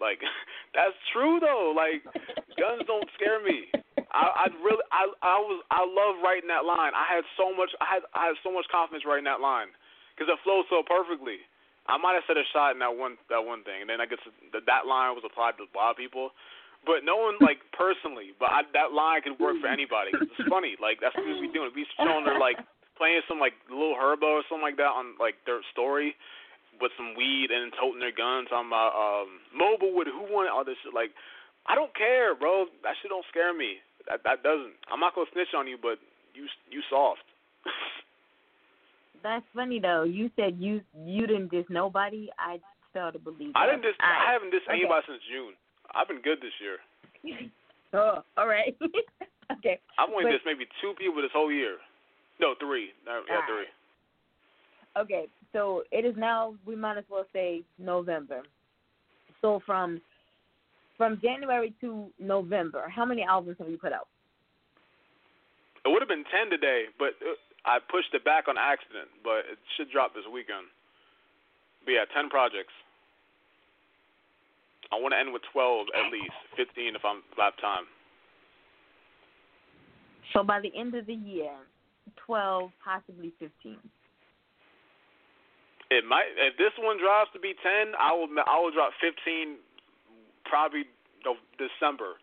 [0.00, 0.22] Like
[0.76, 1.74] that's true though.
[1.76, 2.04] Like
[2.56, 3.68] guns don't scare me.
[4.08, 6.96] I I really I I was I love writing that line.
[6.96, 9.68] I had so much I had I had so much confidence writing that line
[10.16, 11.44] because it flows so perfectly.
[11.88, 14.06] I might have said a shot in that one that one thing, and then I
[14.06, 14.20] guess
[14.52, 16.36] that that line was applied to a lot of people,
[16.84, 18.36] but no one like personally.
[18.36, 20.12] But I, that line could work for anybody.
[20.12, 20.76] It's funny.
[20.76, 21.72] Like that's what we be doing.
[21.72, 22.60] We showing her like
[23.00, 26.12] playing some like little herbo or something like that on like their story,
[26.80, 28.48] with some weed and toting their guns.
[28.50, 30.94] I'm uh, um, mobile with who wanted all this shit.
[30.94, 31.10] Like,
[31.66, 32.66] I don't care, bro.
[32.82, 33.82] That shit don't scare me.
[34.06, 34.78] That that doesn't.
[34.88, 35.98] I'm not gonna snitch on you, but
[36.34, 37.26] you you soft.
[39.22, 40.04] That's funny though.
[40.04, 42.28] You said you you didn't diss nobody.
[42.38, 42.58] I
[42.90, 43.52] still to believe.
[43.54, 43.94] I didn't diss.
[44.00, 44.80] I, I haven't dissed okay.
[44.80, 45.54] anybody since June.
[45.94, 46.78] I've been good this year.
[47.94, 48.76] oh, all right.
[49.58, 49.80] okay.
[49.98, 51.76] I've only but, dissed maybe two people this whole year.
[52.40, 52.90] No, three.
[53.04, 53.66] No, yeah, three.
[54.96, 56.54] Okay, so it is now.
[56.66, 58.42] We might as well say November.
[59.40, 60.00] So from
[60.96, 64.08] from January to November, how many albums have you put out?
[65.84, 67.34] It would have been ten today, but uh,
[67.68, 69.12] I pushed it back on accident.
[69.22, 70.66] But it should drop this weekend.
[71.84, 72.72] But yeah, ten projects.
[74.90, 77.84] I want to end with twelve at least, fifteen if I'm if I have time.
[80.32, 81.52] So by the end of the year,
[82.16, 83.76] twelve, possibly fifteen.
[85.90, 86.32] It might.
[86.36, 88.28] If this one drops to be ten, I will.
[88.32, 89.60] I will drop fifteen,
[90.44, 90.84] probably
[91.56, 92.16] December.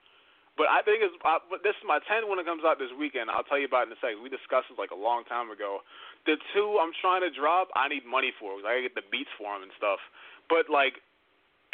[0.56, 1.12] But I think it's.
[1.24, 3.28] I, this is my ten when it comes out this weekend.
[3.28, 4.24] I'll tell you about it in a second.
[4.24, 5.84] We discussed this like a long time ago.
[6.24, 8.56] The two I'm trying to drop, I need money for.
[8.56, 10.00] Cause I gotta get the beats for them and stuff.
[10.48, 11.04] But like,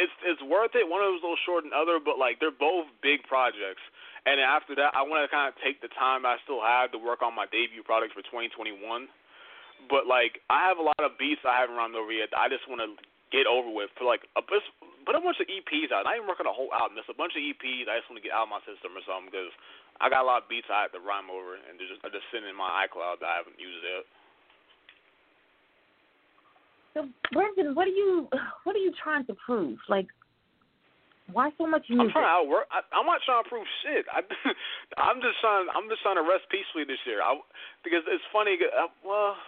[0.01, 0.89] it's it's worth it.
[0.89, 3.85] One of them's a little short than other, but like they're both big projects.
[4.25, 6.99] And after that, I want to kind of take the time I still have to
[7.01, 8.77] work on my debut product for 2021
[9.89, 12.29] but like I have a lot of beats I haven't run over yet.
[12.37, 12.93] I just want to
[13.31, 16.05] get over with for like a put a bunch of EPs out.
[16.05, 16.99] Not even working a whole album.
[16.99, 17.87] Just a bunch of EPs.
[17.87, 19.51] I just want to get out of my system or something because
[19.97, 22.13] I got a lot of beats I have to rhyme over and they're just are
[22.13, 24.05] just sitting in my iCloud that I haven't used yet.
[26.93, 26.99] So
[27.31, 28.27] Brendan, what are you
[28.63, 29.79] what are you trying to prove?
[29.87, 30.11] Like,
[31.31, 32.11] why so much music?
[32.11, 32.67] I'm trying to outwork.
[32.67, 34.03] I, I'm not trying to prove shit.
[34.11, 34.19] I,
[35.07, 35.71] I'm just trying.
[35.71, 37.23] I'm just trying to rest peacefully this year.
[37.23, 37.39] I,
[37.87, 38.59] because it's funny.
[38.59, 39.39] Uh, well,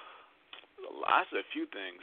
[1.03, 1.99] I said a few things.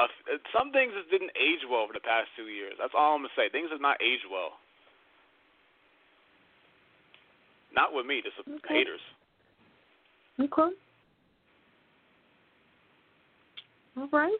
[0.00, 0.08] Uh,
[0.56, 2.74] some things just didn't age well over the past two years.
[2.80, 3.48] That's all I'm gonna say.
[3.50, 4.56] Things have not aged well.
[7.74, 8.80] Not with me, just okay.
[8.80, 9.00] haters.
[10.40, 10.74] Okay.
[13.96, 14.38] All right.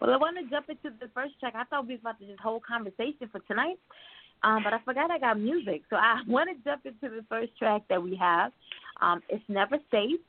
[0.00, 1.54] Well, I want to jump into the first track.
[1.56, 3.78] I thought we was about to just hold conversation for tonight,
[4.42, 5.82] um, but I forgot I got music.
[5.90, 8.52] So I want to jump into the first track that we have.
[9.00, 10.20] Um, it's Never Safe.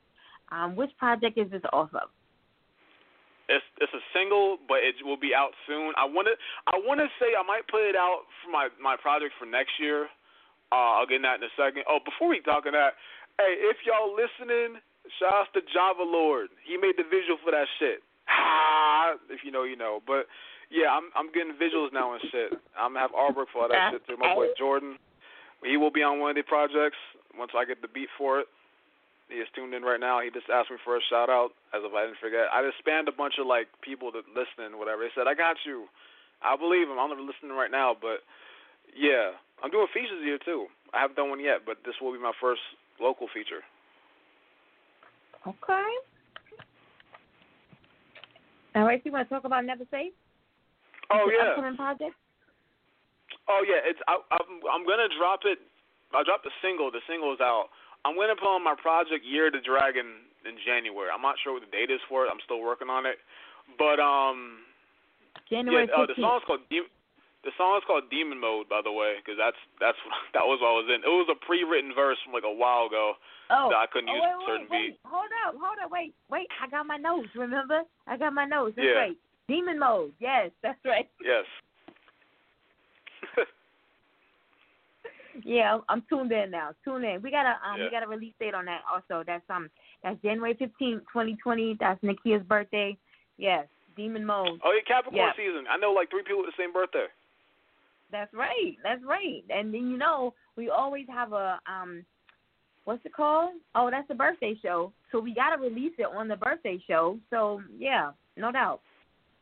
[0.50, 2.08] Um, which project is this off of?
[3.50, 5.90] It's it's a single, but it will be out soon.
[5.98, 6.38] I want to
[6.70, 9.74] I want to say I might put it out for my my project for next
[9.82, 10.06] year.
[10.70, 11.82] Uh, I'll get that in a second.
[11.90, 12.94] Oh, before we talk of that,
[13.42, 14.78] hey, if y'all listening,
[15.18, 16.54] shout out to Java Lord.
[16.62, 18.06] He made the visual for that shit.
[18.30, 19.98] Ah, if you know, you know.
[20.06, 20.30] But
[20.70, 22.54] yeah, I'm I'm getting visuals now and shit.
[22.78, 24.94] I'm gonna have artwork for all that shit through My boy Jordan,
[25.66, 27.02] he will be on one of the projects
[27.34, 28.46] once I get the beat for it.
[29.30, 30.20] He is tuned in right now.
[30.20, 32.50] He just asked me for a shout out, as if I didn't forget.
[32.50, 35.06] I just spammed a bunch of like people that listening, whatever.
[35.06, 35.86] They said, "I got you."
[36.42, 36.98] I believe him.
[36.98, 38.24] I'm not listening right now, but
[38.96, 40.66] yeah, I'm doing features here too.
[40.92, 42.62] I haven't done one yet, but this will be my first
[42.98, 43.62] local feature.
[45.46, 45.90] Okay.
[48.76, 50.12] All right, so you want to talk about Never Safe?
[51.10, 51.50] Oh yeah.
[51.50, 52.14] Upcoming project.
[53.48, 55.58] Oh yeah, it's I, I'm I'm gonna drop it.
[56.14, 56.90] I dropped the single.
[56.90, 57.70] The single is out.
[58.04, 61.12] I'm going to put on my project Year of the Dragon in January.
[61.12, 62.32] I'm not sure what the date is for it.
[62.32, 63.20] I'm still working on it.
[63.76, 64.64] But um
[65.48, 66.90] January yeah, uh, the song's called De-
[67.44, 69.96] the song is called Demon Mode, by the way, because that's that's
[70.36, 71.00] that was what I was in.
[71.04, 73.16] It was a pre-written verse from like a while ago
[73.48, 73.68] oh.
[73.72, 75.00] that I couldn't oh, use wait, certain wait, beats.
[75.08, 76.48] Hold up, hold up, wait, wait.
[76.60, 77.32] I got my notes.
[77.36, 78.76] Remember, I got my notes.
[78.76, 79.00] That's yeah.
[79.08, 79.18] right.
[79.48, 80.12] Demon Mode.
[80.20, 81.08] Yes, that's right.
[81.24, 81.44] Yes.
[85.44, 86.70] Yeah, I'm tuned in now.
[86.84, 87.22] Tune in.
[87.22, 87.84] We got a um Yeah.
[87.84, 89.24] we got a release date on that also.
[89.26, 89.70] That's um
[90.02, 91.76] that's January fifteenth, twenty twenty.
[91.78, 92.96] That's Nikia's birthday.
[93.36, 93.66] Yes.
[93.96, 94.60] Demon Mode.
[94.64, 95.32] Oh yeah, Capricorn Yeah.
[95.36, 95.64] season.
[95.70, 97.06] I know like three people with the same birthday.
[98.12, 98.76] That's right.
[98.82, 99.44] That's right.
[99.50, 102.04] And then you know, we always have a um
[102.84, 103.54] what's it called?
[103.74, 104.92] Oh, that's the birthday show.
[105.12, 107.18] So we gotta release it on the birthday show.
[107.30, 108.80] So yeah, no doubt.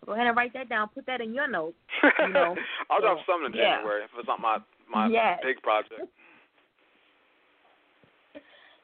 [0.07, 0.89] Go ahead and write that down.
[0.95, 1.77] Put that in your notes.
[2.03, 2.55] You know,
[2.91, 3.77] I'll drop so, something in yeah.
[3.77, 4.59] January if it's not my
[4.91, 5.41] my Yes.
[5.43, 6.03] big project.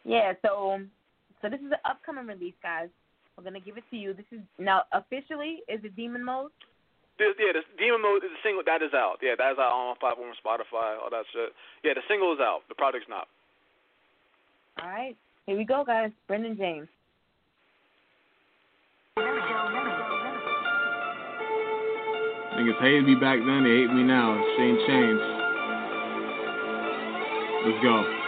[0.06, 0.80] Yeah, so
[1.40, 2.90] so this is an upcoming release, guys.
[3.38, 4.12] We're gonna give it to you.
[4.12, 6.50] This is now officially is it Demon Mode?
[7.18, 9.16] This, yeah, this Demon Mode is the single that is out.
[9.22, 11.54] Yeah, that is out on all platforms, Spotify, all that shit.
[11.82, 12.60] Yeah, the single is out.
[12.68, 13.28] The project's not.
[14.82, 16.10] All right, here we go, guys.
[16.28, 16.88] Brendan James.
[22.56, 24.36] Niggas hated me back then, they hate me now.
[24.56, 25.33] She ain't changed.
[27.64, 28.23] Let's go.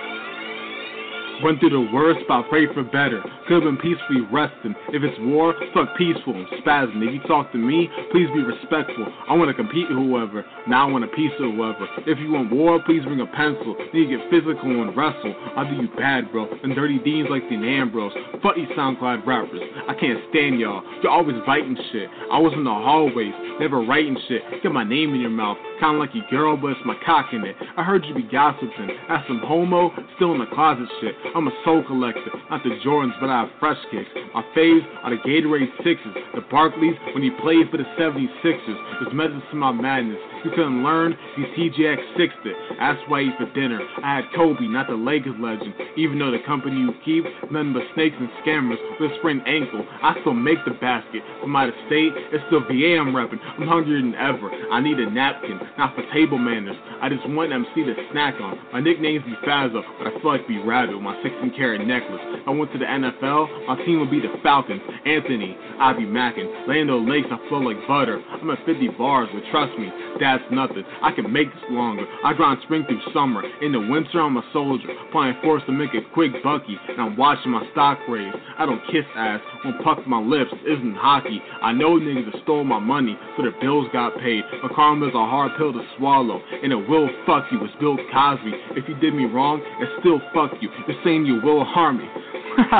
[1.42, 3.22] Went through the worst, but I prayed for better.
[3.46, 4.74] Could've been peacefully resting.
[4.88, 6.34] If it's war, fuck peaceful.
[6.34, 7.02] I'm.
[7.02, 9.06] If you talk to me, please be respectful.
[9.28, 10.44] I wanna compete with whoever.
[10.66, 11.86] Now I want a piece of whoever.
[12.06, 13.76] If you want war, please bring a pencil.
[13.92, 15.34] Then you get physical and wrestle.
[15.56, 16.48] I'll do you bad, bro.
[16.62, 18.12] And dirty deeds like the Ambrose.
[18.42, 19.60] Fuck these SoundCloud rappers.
[19.88, 20.82] I can't stand y'all.
[21.02, 22.08] You're always biting shit.
[22.32, 24.42] I was in the hallways, never writing shit.
[24.62, 25.58] Get my name in your mouth.
[25.80, 27.56] Kinda like your girl, but it's my cock in it.
[27.76, 28.90] I heard you be gossiping.
[29.08, 31.14] That's some homo, still in the closet shit.
[31.34, 34.08] I'm a soul collector, not the Jordans, but I have fresh kicks.
[34.34, 39.00] My faves are the Gatorade Sixes, the Barkleys when he played for the 76ers.
[39.00, 40.18] There's methods to my madness.
[40.44, 42.56] You couldn't learn, these TJX sixed it.
[42.78, 43.80] That's why eat for dinner.
[44.04, 45.74] I had Kobe, not the Lakers legend.
[45.96, 49.84] Even though the company you keep, nothing but snakes and scammers with a sprained ankle.
[50.02, 51.22] I still make the basket.
[51.40, 53.40] From out of state, it's still VA I'm repping.
[53.58, 54.50] I'm hungrier than ever.
[54.70, 56.76] I need a napkin, not for table manners.
[57.00, 58.58] I just want MC to snack on.
[58.72, 62.20] My nickname's be Fazzo, but I feel like be Rabbit my 16 carat necklace.
[62.46, 64.80] I went to the NFL, my team would be the Falcons.
[65.04, 66.68] Anthony, I be macking.
[66.68, 68.22] Land O'Lakes, I flow like butter.
[68.30, 70.84] I'm at 50 bars, but trust me, that's nothing.
[71.02, 72.06] I can make this longer.
[72.24, 73.42] I grind spring through summer.
[73.62, 74.88] In the winter, I'm a soldier.
[75.12, 78.34] Playing force to make a quick bucky, and I'm watching my stock raise.
[78.58, 80.52] I don't kiss ass, won't puff my lips.
[80.66, 81.42] Isn't hockey.
[81.62, 84.44] I know niggas that stole my money, so their bills got paid.
[84.62, 87.62] But karma's a hard pill to swallow, and it will fuck you.
[87.64, 88.52] It's Bill Cosby.
[88.76, 90.70] If you did me wrong, it still fuck you.
[90.86, 92.08] You're saying you will harm me.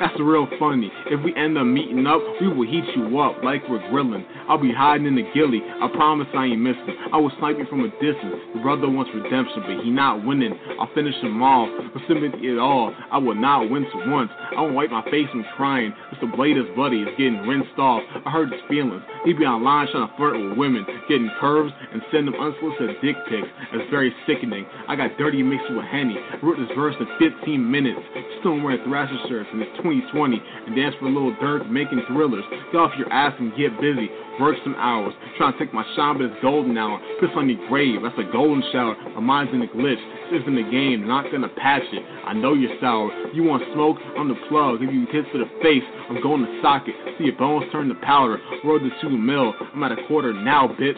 [0.00, 0.90] That's real funny.
[1.06, 4.26] If we end up meeting up, we will heat you up like we're grilling.
[4.48, 5.60] I'll be hiding in the gilly.
[5.60, 6.96] I promise I ain't missing.
[7.12, 8.40] I will snipe you from a distance.
[8.54, 10.56] The brother wants redemption, but he not winning.
[10.80, 12.94] I'll finish him off with sympathy at all.
[13.12, 14.30] I will not wince once.
[14.56, 15.92] I won't wipe my face from crying.
[16.16, 16.32] Mr.
[16.32, 18.02] Blader's buddy is getting rinsed off.
[18.24, 19.02] I hurt his feelings.
[19.24, 23.16] He be online trying to flirt with women, getting curves and send them unsolicited dick
[23.28, 23.48] pics.
[23.72, 24.64] It's very sickening.
[24.88, 26.16] I got dirty mixed with Henny.
[26.42, 28.00] Wrote this verse in 15 minutes.
[28.40, 32.44] Still wearing Thrasher shirts and it's 2020 and dance for a little dirt making thrillers.
[32.72, 34.08] Get off your ass and get busy.
[34.40, 35.14] Work some hours.
[35.36, 37.00] Trying to take my shine, but it's golden hour.
[37.20, 38.02] Piss on your grave.
[38.02, 38.94] That's a golden shower.
[39.14, 39.98] My mind's in a glitch.
[40.30, 41.06] This isn't a game.
[41.06, 42.02] Not gonna patch it.
[42.24, 43.10] I know you're sour.
[43.32, 43.96] You want smoke?
[44.16, 44.80] I'm the plug.
[44.80, 45.82] Give you hits to the face.
[46.08, 46.94] I'm going to socket.
[47.18, 48.38] See your bones turn to powder.
[48.64, 49.54] Roll the two mil.
[49.74, 50.94] I'm at a quarter now, bitch.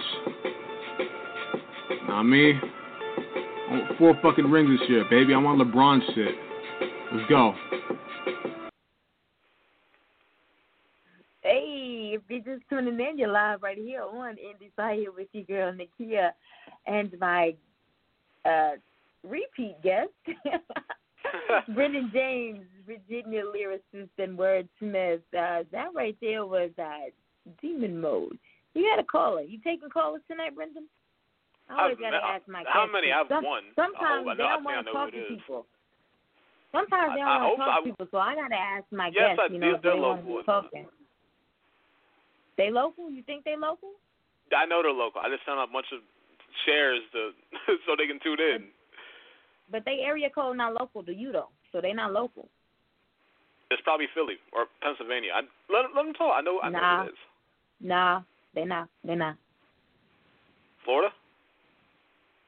[2.09, 2.61] I mean?
[2.61, 5.33] I want four fucking rings this year, baby.
[5.33, 6.35] I want LeBron shit.
[7.13, 7.55] Let's go.
[12.39, 16.31] Just tuning in, you're live right here on Indie Fire with your girl Nikia
[16.87, 17.55] and my
[18.45, 18.73] uh,
[19.29, 20.11] repeat guest,
[21.75, 25.21] Brendan James, Virginia lyricist and wordsmith.
[25.37, 27.11] Uh, that right there was uh,
[27.61, 28.39] Demon Mode.
[28.75, 29.43] You got a caller.
[29.43, 30.87] You taking callers tonight, Brendan?
[31.69, 33.11] I always gotta ask my how many?
[33.13, 33.63] I've Some- one.
[33.75, 35.39] Sometimes I they don't want to know talk who to it is.
[35.41, 35.67] people.
[36.73, 39.07] Sometimes they I- don't want to talk I- to people, so I gotta ask my
[39.15, 39.43] Yes, guests.
[39.51, 40.39] I you know, if They're want to local.
[40.43, 40.87] be talking.
[42.57, 43.11] They local?
[43.11, 43.91] You think they local?
[44.57, 45.21] I know they're local.
[45.21, 46.01] I just sent out a bunch of
[46.67, 47.31] shares to
[47.87, 48.69] so they can tune in.
[49.71, 52.49] But they area code not local to you though, so they not local.
[53.71, 55.31] It's probably Philly or Pennsylvania.
[55.33, 55.41] I,
[55.73, 56.35] let, let them talk.
[56.37, 56.61] I know.
[56.61, 57.03] I know Nah.
[57.03, 57.19] who it is.
[57.81, 58.21] Nah,
[58.55, 58.89] they not.
[59.05, 59.37] They not.
[60.85, 61.15] Florida.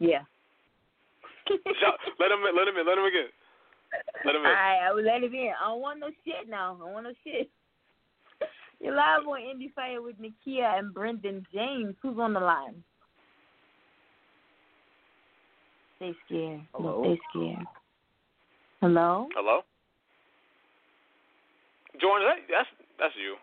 [0.00, 0.22] Yeah.
[2.18, 2.56] Let him in.
[2.56, 2.86] Let him in.
[2.86, 3.30] Let him again.
[4.24, 4.46] Let him in.
[4.46, 5.52] All right, I will let him in.
[5.60, 6.74] I don't want no shit now.
[6.74, 7.50] I don't want no shit.
[8.82, 11.94] You're live on Indie Fire with Nikia and Brendan James.
[12.02, 12.82] Who's on the line?
[16.00, 16.62] They scared.
[16.74, 17.02] Hello?
[17.04, 17.64] They scared.
[18.80, 19.28] Hello?
[19.36, 19.60] Hello.
[22.00, 22.68] Jordan, that, that's
[22.98, 23.36] that's you.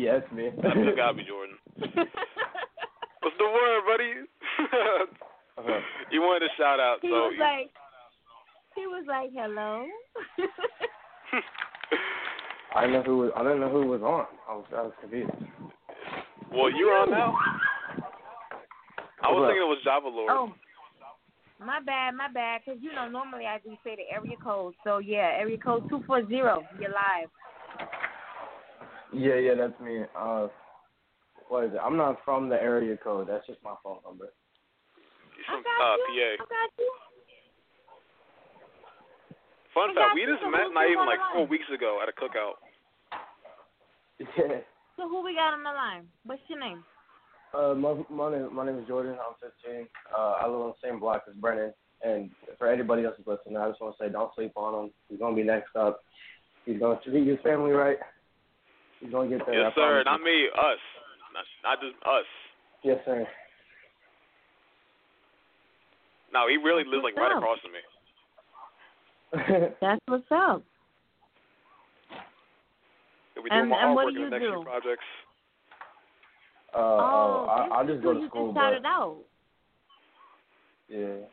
[0.00, 0.50] Yeah, it's me.
[0.62, 1.56] That's gotta be Jordan.
[1.76, 4.12] What's the word, buddy?
[5.58, 5.80] Uh-huh.
[6.10, 7.70] he wanted a shout out, He so was like,
[8.76, 9.86] he was like, hello.
[12.74, 13.30] I didn't know who was.
[13.36, 14.26] I didn't know who was on.
[14.48, 14.64] I was.
[14.72, 15.30] I was confused.
[16.50, 17.34] well, you're on now.
[19.22, 20.30] I was thinking it was Java Lord.
[20.32, 20.52] oh,
[21.64, 22.64] my bad, my bad.
[22.64, 24.74] Cause you know normally I do say the area code.
[24.84, 26.64] So yeah, area code two four zero.
[26.80, 27.30] You're live.
[29.12, 30.02] Yeah, yeah, that's me.
[30.16, 30.48] Uh,
[31.48, 31.80] what is it?
[31.84, 33.28] I'm not from the area code.
[33.28, 34.32] That's just my phone number.
[35.36, 36.36] He's I from got uh, you.
[36.38, 36.44] PA.
[36.44, 36.92] I got you.
[39.74, 42.60] Fun fact: we just met not even like four weeks ago at a cookout.
[44.38, 44.58] Yeah.
[44.96, 46.06] So who we got on the line?
[46.24, 46.84] What's your name?
[47.54, 49.16] Uh, my my name my name is Jordan.
[49.18, 49.86] I'm 15.
[50.12, 51.72] Uh, I live on the same block as Brendan.
[52.04, 54.90] And for anybody else who's listening, I just want to say, don't sleep on him.
[55.08, 56.00] He's gonna be next up.
[56.66, 57.98] He's gonna treat his family right.
[59.00, 59.62] He's gonna get there.
[59.62, 60.02] Yes, I sir.
[60.04, 60.46] Not me.
[60.54, 60.78] Us.
[61.32, 62.26] Not, not just us.
[62.82, 63.26] Yes, sir.
[66.32, 67.80] No, he really lives like What's right across from me.
[69.80, 70.62] That's what's up.
[73.42, 74.52] We And- doing my and what artwork do in the you next do?
[74.54, 75.08] few projects.
[76.74, 79.18] uh, oh, I, I just who go to you school, just but out.
[80.88, 81.26] yeah.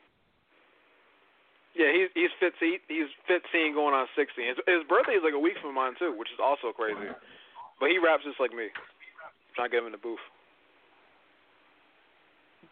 [1.78, 2.80] Yeah, he's he's 15.
[2.90, 4.36] He's 15, going on 16.
[4.48, 7.08] His, his birthday is like a week from mine too, which is also crazy.
[7.80, 8.68] But he raps just like me.
[8.68, 10.20] I'm trying to get him in the booth.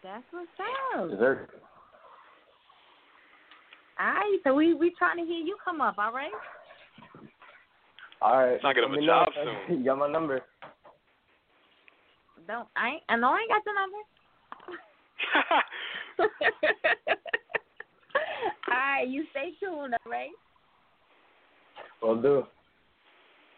[0.02, 0.50] That's what's
[0.94, 1.08] up.
[1.10, 1.48] Dessert.
[3.98, 5.96] All right, so we we trying to hear you come up.
[5.98, 6.30] All right.
[8.20, 8.60] All right.
[8.60, 9.24] Trying to get him let a me know.
[9.24, 9.32] job
[9.68, 9.78] soon.
[9.78, 10.42] you got my number.
[12.46, 12.88] Don't I?
[12.88, 13.98] Ain't, I know I ain't got the number.
[18.68, 19.94] all right, you stay tuned.
[19.94, 20.30] All right.
[22.02, 22.44] Will do.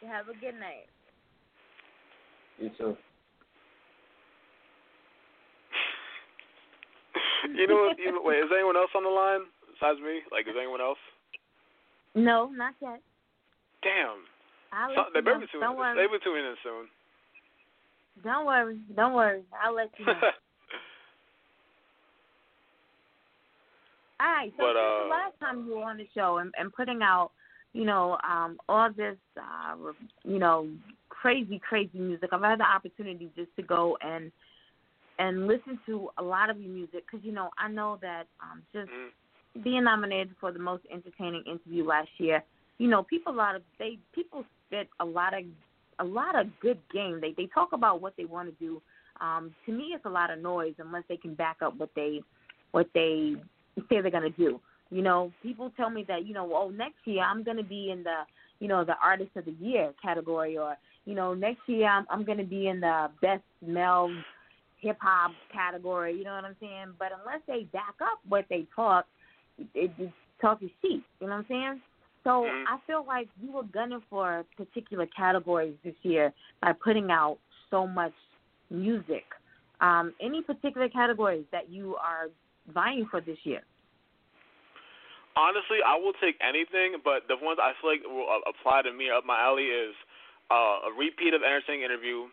[0.06, 0.88] Have a good night.
[2.58, 2.96] You too.
[7.54, 7.98] you know what?
[7.98, 9.40] You know, wait, is anyone else on the line
[9.72, 10.20] besides me?
[10.32, 10.98] Like, is anyone else?
[12.14, 13.00] No, not yet.
[13.82, 14.24] Damn.
[14.72, 15.68] I'll So, let they better be tuning.
[15.68, 15.96] Don't.
[15.96, 16.87] They be tuning in soon.
[18.22, 18.78] Don't worry.
[18.94, 19.42] Don't worry.
[19.62, 20.12] I'll let you know.
[24.20, 24.52] All right.
[24.56, 27.02] So But, since uh, the last time you were on the show and, and putting
[27.02, 27.33] out,
[27.72, 29.76] you know, um, all this, uh,
[30.24, 30.68] you know,
[31.09, 34.30] crazy, crazy music, I've had the opportunity just to go and
[35.18, 38.62] and listen to a lot of your music because you know I know that um,
[38.72, 39.12] just Mhm.
[39.62, 42.42] being nominated for the most entertaining interview last year,
[42.78, 45.44] you know, people a lot of they people spit a lot of
[45.98, 47.20] a lot of good game.
[47.20, 48.80] They they talk about what they want to do.
[49.20, 52.22] Um, to me, it's a lot of noise unless they can back up what they
[52.70, 53.35] what they
[53.88, 54.61] say they're gonna do.
[54.90, 58.02] You know, people tell me that you know, oh, next year I'm gonna be in
[58.02, 58.22] the
[58.61, 62.24] you know the artist of the year category, or you know, next year I'm I'm
[62.24, 64.11] gonna be in the best male
[64.78, 66.16] hip hop category.
[66.16, 66.94] You know what I'm saying?
[66.98, 69.06] But unless they back up what they talk,
[69.74, 71.04] it just talk is cheap.
[71.20, 71.80] You know what I'm saying?
[72.24, 72.66] So Mhm.
[72.68, 77.38] I feel like you were gunning for particular categories this year by putting out
[77.70, 78.12] so much
[78.68, 79.24] music.
[79.80, 82.28] Um, any particular categories that you are
[82.68, 83.64] vying for this year?
[85.37, 88.92] Honestly, I will take anything, but the ones I feel like will uh, apply to
[88.92, 89.94] me up my alley is
[90.50, 92.28] uh, a repeat of entertaining interview.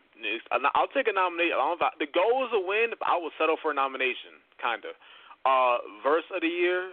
[0.51, 1.53] I'll take a nomination.
[1.53, 3.71] I don't know if I, the goal is a win, but I will settle for
[3.71, 4.97] a nomination, kind of.
[5.45, 6.91] Uh, verse of the year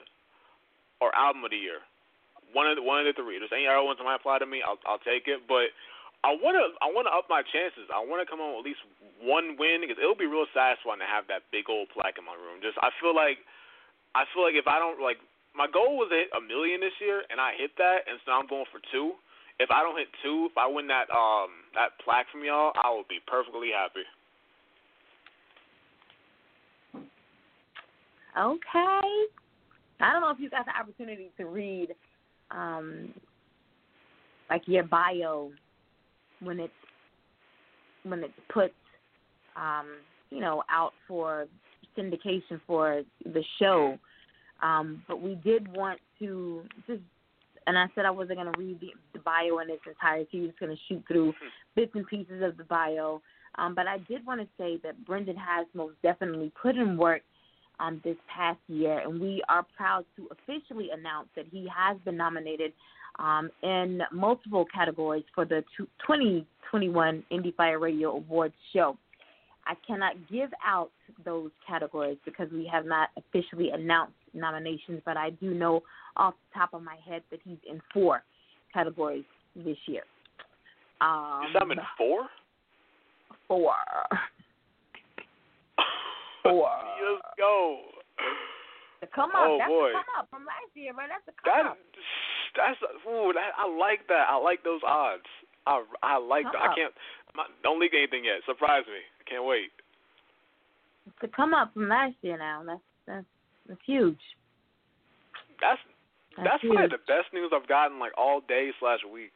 [1.01, 1.81] or album of the year,
[2.55, 3.37] one of the, one of the three.
[3.37, 5.45] There's any other ones that might apply to me, I'll I'll take it.
[5.45, 5.75] But
[6.25, 7.91] I wanna I wanna up my chances.
[7.93, 8.83] I wanna come on with at least
[9.21, 12.39] one win because it'll be real satisfying to have that big old plaque in my
[12.39, 12.65] room.
[12.65, 13.43] Just I feel like
[14.17, 15.21] I feel like if I don't like
[15.53, 18.33] my goal was to hit a million this year, and I hit that, and so
[18.33, 19.15] I'm going for two.
[19.63, 22.91] If I don't hit two, if I win that um that plaque from y'all, I
[22.91, 24.07] will be perfectly happy.
[28.35, 29.07] Okay.
[30.01, 31.95] I don't know if you got the opportunity to read
[32.55, 33.13] um
[34.51, 35.51] like your bio
[36.41, 36.73] when it's
[38.05, 38.73] when it's put
[39.57, 39.87] um,
[40.31, 41.47] you know, out for
[41.97, 43.99] syndication for the show.
[44.63, 47.01] Um, but we did want to just
[47.67, 50.41] and I said I wasn't going to read the, the bio in its entirety.
[50.43, 51.33] Was going to shoot through
[51.75, 53.23] bits and pieces of the bio.
[53.57, 57.23] Um, but I did want to say that Brendan has most definitely put in work
[57.81, 62.17] um, this past year, and we are proud to officially announce that he has been
[62.17, 62.73] nominated
[63.19, 65.63] um, in multiple categories for the
[66.07, 68.97] 2021 Indie Fire Radio Awards show.
[69.67, 70.91] I cannot give out
[71.25, 75.83] those categories because we have not officially announced nominations, but I do know
[76.17, 78.23] off the top of my head that he's in four
[78.73, 79.25] categories
[79.57, 80.03] this year.
[81.01, 82.27] Um, you said I'm in four?
[83.49, 83.75] Four.
[86.45, 86.69] Four.
[86.69, 87.81] Let's go.
[89.01, 89.49] The come up.
[89.49, 89.89] Oh that's boy.
[89.89, 91.09] the come up from last year, right?
[91.09, 91.79] That's the come That up.
[92.57, 92.79] that's
[93.09, 94.29] ooh, that, I like that.
[94.31, 95.27] I like those odds.
[95.67, 96.61] I I like that.
[96.61, 96.93] I can't.
[97.35, 98.45] My, don't leak anything yet.
[98.47, 99.01] Surprise me.
[99.01, 99.73] I can't wait.
[101.07, 102.63] It's the come up from last year now.
[102.65, 103.27] That's that's
[103.69, 104.21] that's huge.
[105.61, 105.81] That's
[106.37, 106.75] That's, that's huge.
[106.75, 109.33] probably the best news I've gotten like all day slash week.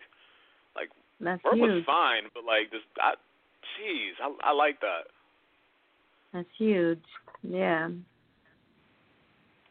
[1.21, 3.19] That's Bird was fine, but like this, I,
[3.75, 5.11] jeez, I I like that.
[6.39, 7.03] That's huge.
[7.43, 7.91] Yeah.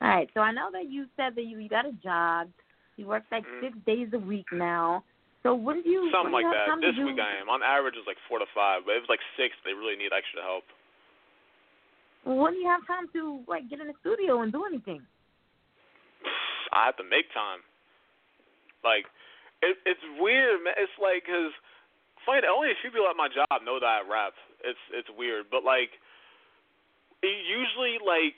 [0.01, 0.28] All right.
[0.34, 2.51] So I know that you said that you, you got a job.
[2.97, 3.61] You work like Mhm.
[3.61, 5.03] six days a week now.
[5.43, 6.82] So when do you Something like you that.
[6.82, 7.47] This week I am.
[7.47, 10.11] On average, it's like four to five, but if it's like six, they really need
[10.11, 10.65] extra help.
[12.26, 15.07] When do you have time to like get in the studio and do anything?
[16.74, 17.63] I have to make time.
[18.84, 19.07] Like,
[19.61, 20.74] it, it's weird, man.
[20.76, 21.53] It's like because
[22.26, 24.34] funny, only a few people at my job know that I rap.
[24.65, 25.99] It's it's weird, but like, it
[27.26, 28.38] usually like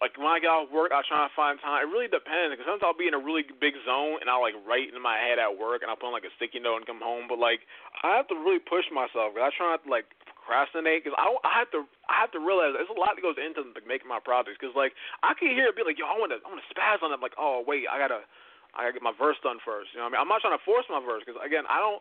[0.00, 1.84] like when I get off work, I try to find time.
[1.84, 4.56] It really depends because sometimes I'll be in a really big zone and I'll like
[4.64, 6.88] write in my head at work and I'll put on like a sticky note and
[6.88, 7.28] come home.
[7.28, 7.68] But like,
[8.00, 9.36] I have to really push myself.
[9.36, 12.40] Cause I try not to like procrastinate because I I have to I have to
[12.40, 14.56] realize there's a lot that goes into like, making my projects.
[14.56, 16.70] Because like I can hear it be like, yo, I want to I want to
[16.72, 17.20] spaz on it.
[17.20, 18.24] like, oh wait, I gotta
[18.72, 19.92] I gotta get my verse done first.
[19.92, 20.24] You know what I mean?
[20.24, 22.00] I'm not trying to force my verse because again, I don't.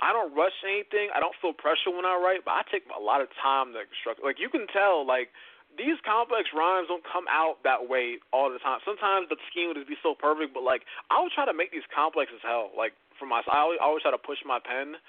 [0.00, 1.12] I don't rush anything.
[1.14, 3.84] I don't feel pressure when I write, but I take a lot of time to
[3.86, 4.24] construct.
[4.24, 5.30] Like you can tell, like
[5.78, 8.80] these complex rhymes don't come out that way all the time.
[8.84, 11.72] Sometimes the scheme would just be so perfect, but like I would try to make
[11.72, 12.72] these complex as hell.
[12.76, 15.00] Like for my, I always, I always try to push my pen,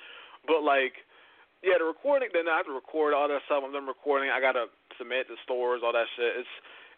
[0.47, 1.03] but like
[1.63, 2.27] yeah, the recording.
[2.35, 3.63] Then I have to record all that stuff.
[3.63, 4.27] I'm done recording.
[4.31, 4.67] I gotta
[4.99, 6.43] submit to stores, all that shit.
[6.43, 6.53] It's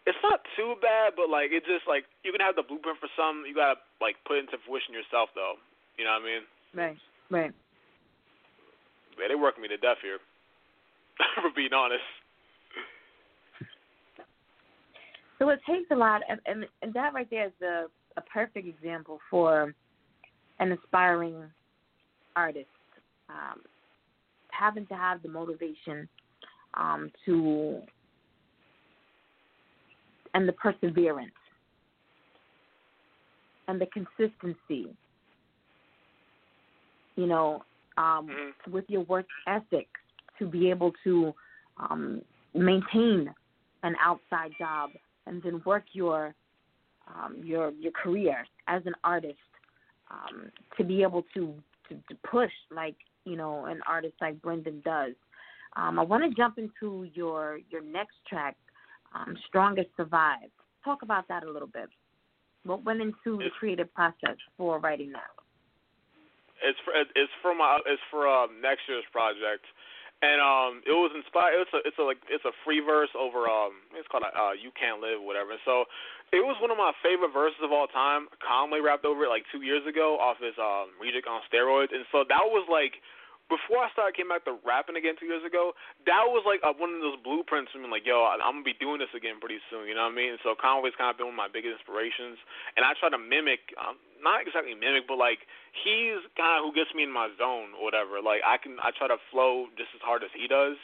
[0.06, 3.10] it's not too bad, but like it just like you can have the blueprint for
[3.14, 3.46] some.
[3.46, 5.58] You gotta like put it into fruition yourself, though.
[5.98, 6.44] You know what I mean?
[6.74, 6.98] Right.
[7.30, 7.54] Right.
[9.18, 10.18] Man, they working me to death here.
[11.40, 12.04] for being honest.
[15.38, 18.66] So it takes a lot, and, and, and that right there is a, a perfect
[18.66, 19.74] example for
[20.58, 21.44] an aspiring
[22.34, 22.68] artist.
[23.28, 23.60] Um,
[24.50, 26.08] having to have the motivation
[26.74, 27.82] um, to
[30.34, 31.32] and the perseverance
[33.68, 34.94] and the consistency.
[37.16, 37.64] You know,
[37.96, 38.72] um, Mhm.
[38.72, 39.88] with your work ethic
[40.38, 41.34] to be able to
[41.78, 42.22] um,
[42.54, 43.32] maintain
[43.82, 44.90] an outside job
[45.26, 46.34] and then work your
[47.08, 49.38] um, your your career as an artist
[50.10, 51.54] um, to be able to,
[51.88, 55.14] to to push like you know an artist like Brendan does.
[55.76, 58.56] Um, I want to jump into your your next track,
[59.14, 60.50] um, "Strongest Survive."
[60.84, 61.88] Talk about that a little bit.
[62.64, 65.30] What went into the creative process for writing that?
[66.64, 69.64] It's for it's for my it's for um next year's project,
[70.22, 71.60] and um it was inspired.
[71.60, 74.72] It's a it's a like it's a free verse over um it's called uh you
[74.72, 75.60] can't live whatever.
[75.64, 75.84] So
[76.32, 78.28] it was one of my favorite verses of all time.
[78.40, 82.08] Conway rapped over it like two years ago off his um Reject on steroids, and
[82.08, 82.98] so that was like
[83.46, 85.70] before I started came back to rapping again two years ago,
[86.06, 87.86] that was like uh, one of those blueprints for me.
[87.86, 89.86] Like, yo, I, I'm gonna be doing this again pretty soon.
[89.86, 90.34] You know what I mean?
[90.34, 92.42] And so Conway's kind of been one of my biggest inspirations,
[92.74, 96.74] and I try to mimic, um, not exactly mimic, but like he's kind of who
[96.74, 98.18] gets me in my zone or whatever.
[98.18, 100.74] Like I can, I try to flow just as hard as he does,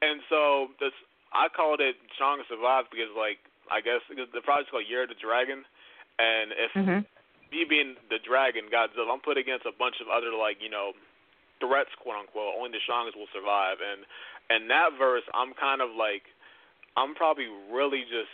[0.00, 0.96] and so this
[1.36, 5.20] I called it Strong Survive because like I guess the project's called Year of the
[5.20, 5.68] Dragon,
[6.16, 7.04] and if Mm-hmm.
[7.52, 10.96] me being the dragon, Godzilla, I'm put against a bunch of other like you know
[11.60, 12.56] threats, quote unquote.
[12.58, 14.06] Only the strongest will survive, and
[14.48, 16.24] and that verse, I'm kind of like,
[16.96, 18.32] I'm probably really just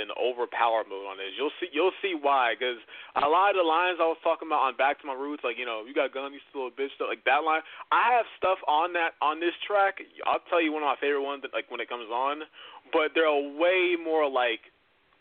[0.00, 1.36] in overpower mode on this.
[1.36, 2.80] You'll see, you'll see why, because
[3.20, 5.60] a lot of the lines I was talking about on Back to My Roots, like
[5.60, 7.60] you know, you got gun, you still a bitch, stuff like that line.
[7.92, 10.00] I have stuff on that on this track.
[10.24, 12.48] I'll tell you one of my favorite ones, like when it comes on,
[12.96, 14.64] but they're way more like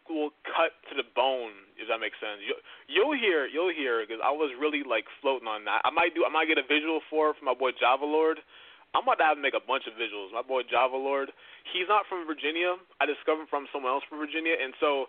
[0.10, 2.44] will cut to the bone if that makes sense.
[2.44, 2.60] You,
[2.92, 5.80] you'll hear, you'll hear, because I was really like floating on that.
[5.88, 8.44] I might do, I might get a visual for it from my boy Java Lord.
[8.92, 10.36] I'm about to have to make a bunch of visuals.
[10.36, 11.32] My boy Java Lord,
[11.72, 12.76] he's not from Virginia.
[13.00, 15.08] I discovered him from someone else from Virginia, and so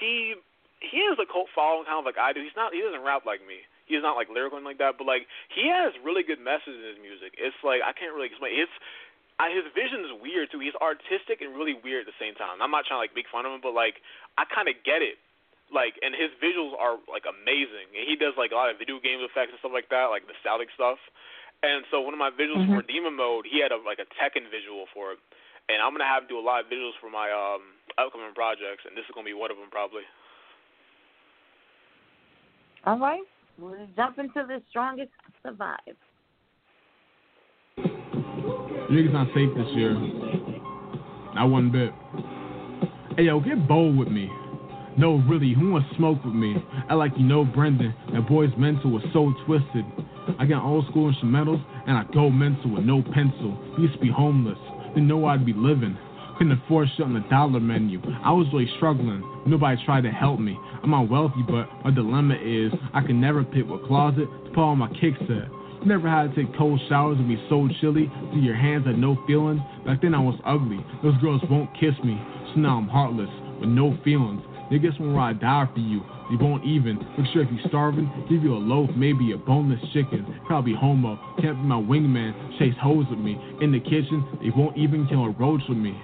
[0.00, 0.34] he
[0.78, 2.38] he has a cult following, kind of like I do.
[2.38, 3.66] He's not, he doesn't rap like me.
[3.90, 6.88] He's not like lyrical and like that, but like he has really good messages in
[6.96, 7.34] his music.
[7.36, 8.56] It's like I can't really explain.
[8.56, 8.72] It's
[9.38, 10.58] I, his vision is weird too.
[10.58, 12.58] He's artistic and really weird at the same time.
[12.58, 14.02] I'm not trying to like make fun of him, but like
[14.34, 15.18] I kind of get it.
[15.70, 17.92] Like, and his visuals are like amazing.
[17.94, 20.26] And he does like a lot of video game effects and stuff like that, like
[20.26, 20.98] nostalgic stuff.
[21.62, 22.74] And so one of my visuals Mhm.
[22.74, 25.18] for Demon Mode, he had a like a Tekken visual for it.
[25.68, 27.62] And I'm gonna have to do a lot of visuals for my um
[27.98, 30.02] upcoming projects, and this is gonna be one of them probably.
[32.86, 33.22] All right,
[33.58, 35.12] we'll jump into the strongest
[35.42, 35.96] survive.
[38.90, 39.92] Niggas not safe this year.
[41.34, 41.92] Not one bit.
[43.18, 44.30] Hey yo, get bold with me.
[44.96, 46.56] No, really, who wants smoke with me?
[46.88, 47.94] I like you know Brendan.
[48.14, 49.84] That boy's mental was so twisted.
[50.38, 53.56] I got old school instrumentals and I go mental with no pencil.
[53.78, 54.58] Used to be homeless,
[54.94, 55.96] didn't know I'd be living.
[56.38, 58.00] Couldn't afford shit on the dollar menu.
[58.24, 59.22] I was really struggling.
[59.46, 60.56] Nobody tried to help me.
[60.82, 64.74] I'm not wealthy, but my dilemma is I can never pick what closet to put
[64.76, 65.57] my kicks at.
[65.86, 68.10] Never had to take cold showers and be so chilly.
[68.34, 69.62] See your hands had no feeling.
[69.86, 70.84] Back then I was ugly.
[71.02, 72.20] Those girls won't kiss me.
[72.52, 74.42] So now I'm heartless with no feelings.
[74.70, 76.02] Niggas won't ride die for you.
[76.30, 76.98] They won't even.
[77.16, 80.40] Make sure if you're starving, give you a loaf, maybe a boneless chicken.
[80.46, 81.18] Probably homo.
[81.40, 82.58] Can't be my wingman.
[82.58, 83.40] Chase hoes with me.
[83.62, 85.96] In the kitchen, they won't even kill a roach with me.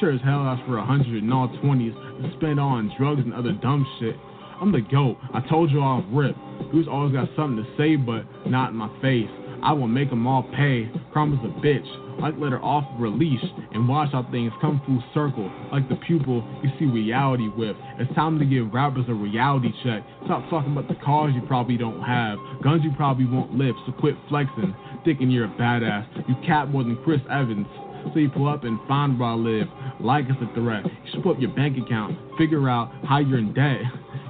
[0.00, 3.34] Sure as hell ask for a hundred and all twenties to spend on drugs and
[3.34, 4.16] other dumb shit.
[4.60, 5.16] I'm the GOAT.
[5.34, 6.36] I told you off rip.
[6.72, 9.30] Who's always got something to say, but not in my face.
[9.62, 10.90] I will make them all pay.
[11.12, 11.86] Karma's a bitch.
[12.20, 15.50] Like let her off release and watch how things come full circle.
[15.70, 17.76] Like the pupil you see reality with.
[17.98, 20.02] It's time to give rappers a reality check.
[20.24, 23.78] Stop talking about the cars you probably don't have, guns you probably won't lift.
[23.86, 26.28] So quit flexing, thinking you're a badass.
[26.28, 27.66] You cap more than Chris Evans.
[28.12, 29.68] So you pull up and find where I live.
[30.00, 30.84] Like it's a threat.
[30.84, 32.18] You should pull up your bank account.
[32.38, 33.80] Figure out how you're in debt.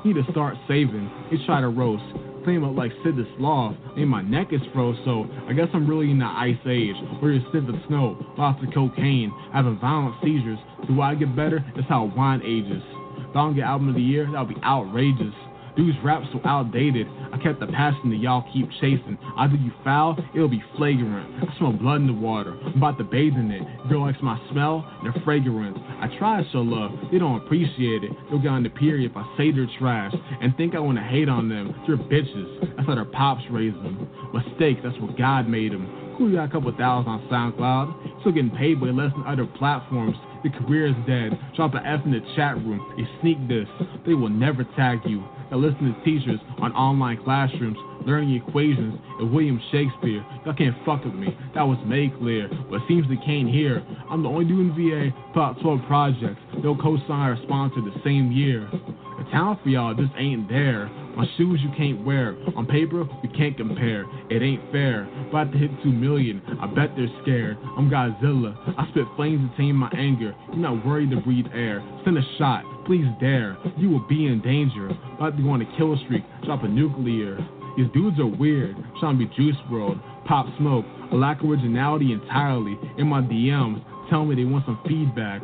[0.05, 1.11] You need to start saving.
[1.31, 2.05] You try to roast
[2.49, 5.87] claim up like Sid the Sloth, and my neck is froze, so I guess I'm
[5.87, 10.15] really in the ice age, where you Sid the Snow, lots of cocaine, having violent
[10.23, 10.59] seizures.
[10.87, 11.63] Do I get better?
[11.77, 12.83] That's how wine ages.
[13.19, 15.35] If I don't get album of the year, that'll be outrageous.
[15.79, 17.07] Dude's rap so outdated.
[17.33, 19.17] I kept the passion that y'all keep chasing.
[19.37, 21.49] Either you foul, it'll be flagrant.
[21.49, 22.59] I smell blood in the water.
[22.67, 23.63] I'm about to bathe in it.
[23.89, 25.79] Girl likes my smell the fragrance.
[26.01, 26.91] I try to show love.
[27.13, 28.11] They don't appreciate it.
[28.29, 30.13] They'll get on the period if I say they're trash
[30.43, 31.73] and think I wanna hate on them.
[31.87, 32.75] They're bitches.
[32.75, 34.11] That's how their pops raised them.
[34.35, 35.87] Mistakes, that's what God made them.
[36.19, 38.21] Cool, you got a couple thousand on SoundCloud.
[38.23, 40.17] Still getting paid way less than other platforms.
[40.43, 41.39] Your career is dead.
[41.55, 42.83] Drop an F in the chat room.
[42.97, 43.69] They sneak this.
[44.05, 45.23] They will never tag you
[45.57, 47.79] listen to teachers on online classrooms
[48.09, 50.25] learning equations and William Shakespeare.
[50.45, 51.29] Y'all can't fuck with me.
[51.55, 53.85] That was made clear, but seems they can't hear.
[54.11, 56.41] I'm the only dude in VA put 12 projects.
[56.63, 58.69] No co-sign or sponsor the same year.
[58.73, 60.89] The talent for y'all just ain't there.
[61.17, 62.37] My shoes you can't wear.
[62.57, 64.07] On paper, we can't compare.
[64.31, 65.09] It ain't fair.
[65.29, 66.41] About to hit two million.
[66.63, 67.59] I bet they're scared.
[67.77, 68.57] I'm Godzilla.
[68.79, 70.35] I spit flames to tame my anger.
[70.49, 71.83] You're not worried to breathe air.
[72.05, 72.63] Send a shot.
[72.89, 73.59] Please dare.
[73.77, 74.89] You will be in danger.
[75.19, 76.23] About to go on a kill streak.
[76.47, 77.37] Drop a nuclear.
[77.77, 78.75] These dudes are weird.
[78.99, 80.01] Trying to be Juice WRLD.
[80.25, 80.87] Pop Smoke.
[81.13, 82.79] A lack of originality entirely.
[82.97, 85.43] In my DMs, tell me they want some feedback.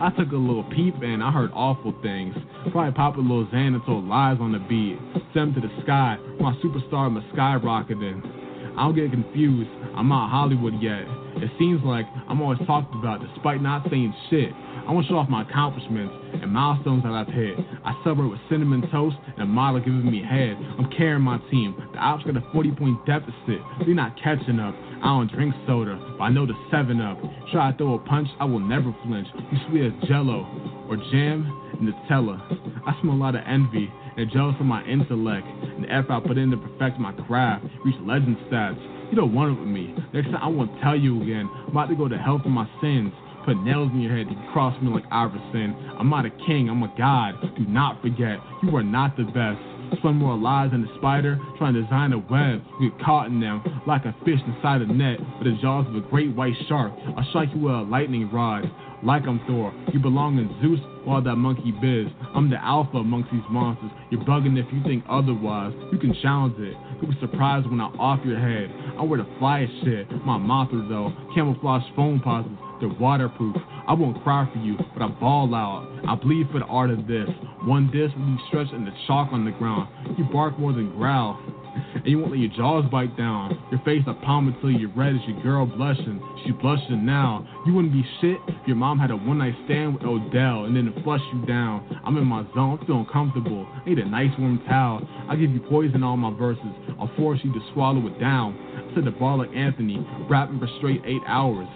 [0.00, 2.34] I took a little peep and I heard awful things.
[2.72, 4.96] Probably popped a little Xan told lies on the beat.
[5.34, 6.16] Sent to the sky.
[6.40, 8.24] My superstar my skyrocketing.
[8.72, 9.68] I don't get confused.
[9.94, 11.04] I'm not Hollywood yet.
[11.44, 14.52] It seems like I'm always talked about despite not saying shit.
[14.86, 17.58] I want to show off my accomplishments and milestones that I've hit.
[17.84, 20.56] I celebrate with cinnamon toast and a model giving me head.
[20.78, 21.74] I'm carrying my team.
[21.92, 23.58] The Ops got a 40 point deficit.
[23.84, 24.74] They're not catching up.
[25.02, 27.18] I don't drink soda, but I know the 7 Up.
[27.50, 29.26] Try to throw a punch, I will never flinch.
[29.50, 30.46] You sweet as jello
[30.88, 32.38] or jam and Nutella.
[32.86, 36.20] I smell a lot of envy and jealous of my intellect and the effort I
[36.20, 38.78] put in to perfect my craft, reach legend stats.
[39.10, 39.94] You don't want it with me.
[40.14, 41.48] Next time I won't tell you again.
[41.66, 43.12] I'm about to go to hell for my sins.
[43.46, 44.26] Put nails in your head.
[44.28, 45.76] You cross me like Iverson.
[45.98, 46.68] I'm not a king.
[46.68, 47.34] I'm a god.
[47.56, 48.40] Do not forget.
[48.64, 49.62] You are not the best.
[49.98, 52.60] Spun more lies than a spider, trying to design a web.
[52.80, 55.94] You get caught in them like a fish inside a net with the jaws of
[55.94, 56.92] a great white shark.
[57.16, 58.64] I'll strike you with a lightning rod.
[59.04, 62.10] Like I'm Thor, you belong in Zeus or that monkey biz.
[62.34, 63.90] I'm the alpha amongst these monsters.
[64.10, 65.72] You're bugging if you think otherwise.
[65.92, 66.74] You can challenge it.
[67.00, 68.74] You'll be surprised when I off your head.
[68.98, 70.10] I wear the flyest shit.
[70.24, 72.50] My mantra though, camouflage phone pauses.
[72.80, 73.56] They're waterproof.
[73.86, 75.88] I won't cry for you, but I ball out.
[76.08, 77.28] I bleed for the art of this.
[77.64, 79.88] One disc will be stretched and the chalk on the ground.
[80.18, 81.40] You bark more than growl.
[81.94, 83.58] And you won't let your jaws bite down.
[83.70, 86.20] Your face a palm until you're red as your girl blushing.
[86.44, 87.46] She blushing now.
[87.66, 90.76] You wouldn't be shit if your mom had a one night stand with Odell and
[90.76, 92.00] then it flush you down.
[92.04, 93.66] I'm in my zone, I'm feeling comfortable.
[93.74, 95.06] I need a nice warm towel.
[95.28, 96.64] I give you poison on my verses.
[96.98, 98.56] I'll force you to swallow it down.
[98.90, 101.68] I said the bar like Anthony, rapping for straight eight hours.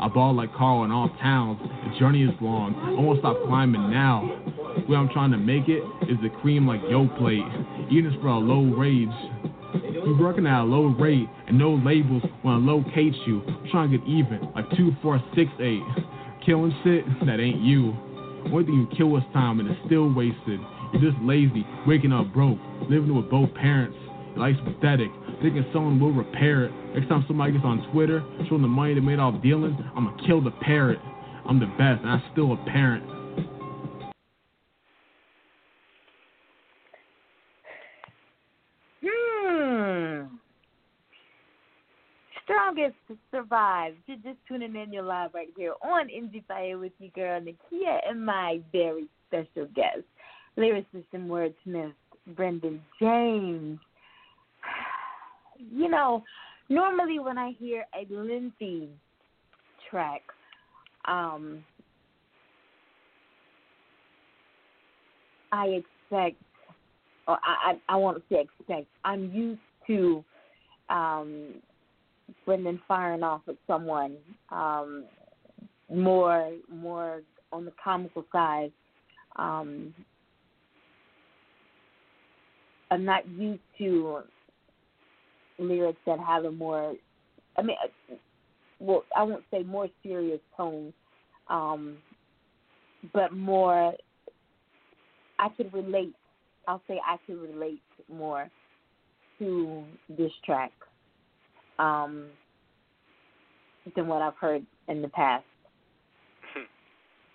[0.00, 1.58] I ball like Carl in all towns.
[1.60, 2.74] The journey is long.
[2.74, 4.26] I won't stop climbing now.
[4.86, 7.44] Where I'm trying to make it is the cream like yo plate.
[7.90, 9.08] Eating this for a low rage.
[9.92, 13.42] You working at a low rate and no labels when I locate you.
[13.46, 15.82] I'm trying to get even like two, four, six, eight.
[16.44, 17.94] Killing shit that ain't you.
[18.46, 20.60] Only thing you kill is time and it's still wasted.
[20.92, 22.58] You're just lazy, waking up broke,
[22.88, 23.96] living with both parents.
[24.34, 25.10] Your life's pathetic,
[25.42, 26.72] thinking someone will repair it.
[26.94, 30.26] Next time somebody gets on Twitter showing the money they made off dealing, I'm gonna
[30.26, 30.98] kill the parrot.
[31.46, 33.04] I'm the best, and I'm still a parent.
[39.02, 40.36] Hmm.
[42.44, 42.96] Strongest
[43.30, 43.94] survive.
[44.06, 44.92] You're just tuning in.
[44.92, 49.66] You're live right here on Indie Fire with your girl Nakia and my very special
[49.74, 50.04] guest,
[50.58, 51.94] lyricist and wordsmith
[52.36, 53.78] Brendan James.
[55.72, 56.24] You know,
[56.68, 58.88] normally when I hear a Lindsay
[59.90, 60.22] track,
[61.06, 61.64] um,
[65.52, 66.40] I expect,
[67.26, 68.86] or I, I, I won't say expect.
[69.04, 70.24] I'm used to
[70.88, 71.54] um,
[72.44, 74.16] Brendan firing off at someone
[74.50, 75.04] um,
[75.92, 78.72] more more on the comical side.
[79.36, 79.94] Um,
[82.90, 84.20] I'm not used to
[85.60, 86.94] lyrics that have a more,
[87.56, 87.76] I mean,
[88.78, 90.92] well, I won't say more serious tone,
[91.48, 91.96] um,
[93.12, 93.94] but more.
[95.38, 96.14] I could relate.
[96.68, 97.80] I'll say I could relate
[98.12, 98.50] more
[99.38, 99.84] to
[100.18, 100.72] this track
[101.78, 102.26] um,
[103.96, 105.44] than what I've heard in the past.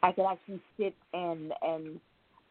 [0.03, 1.99] I could actually sit and and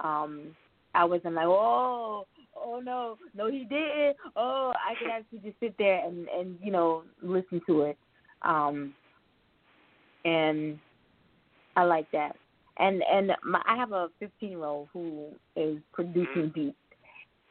[0.00, 0.56] um,
[0.94, 2.26] I wasn't like, oh,
[2.56, 4.16] oh no, no, he didn't.
[4.36, 7.98] Oh, I could actually just sit there and and you know listen to it,
[8.42, 8.94] um,
[10.24, 10.78] and
[11.76, 12.36] I like that.
[12.78, 16.76] And and my, I have a 15 year old who is producing beats,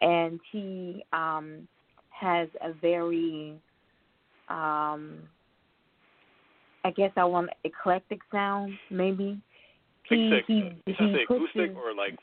[0.02, 1.68] and he um
[2.10, 3.54] has a very
[4.50, 5.20] um
[6.86, 9.40] I guess I want eclectic sound maybe.
[10.10, 10.54] He he
[10.86, 12.18] Is he puts acoustic or like?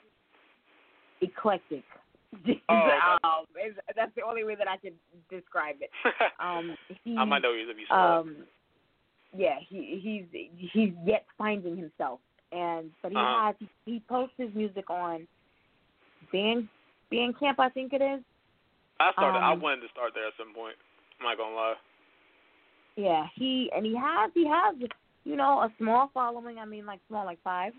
[1.23, 1.85] eclectic.
[2.69, 4.93] Oh, um, is- that's the only way that I can
[5.31, 5.91] describe it.
[6.41, 8.21] Um, he, I might know you if you saw.
[8.21, 8.37] um,
[9.37, 12.21] yeah, he he's he's yet finding himself,
[12.53, 13.47] and but he Uh-huh.
[13.47, 15.27] has he, he posts his music on
[16.33, 16.69] Band
[17.13, 18.23] Bandcamp, I think it is.
[19.01, 19.39] I started.
[19.39, 20.77] I um, wanted to start there at some point.
[21.21, 21.75] I'm not gonna lie.
[22.97, 24.77] Yeah, he and he has he has
[25.25, 26.59] you know a small following.
[26.59, 27.73] I mean, like small, like five.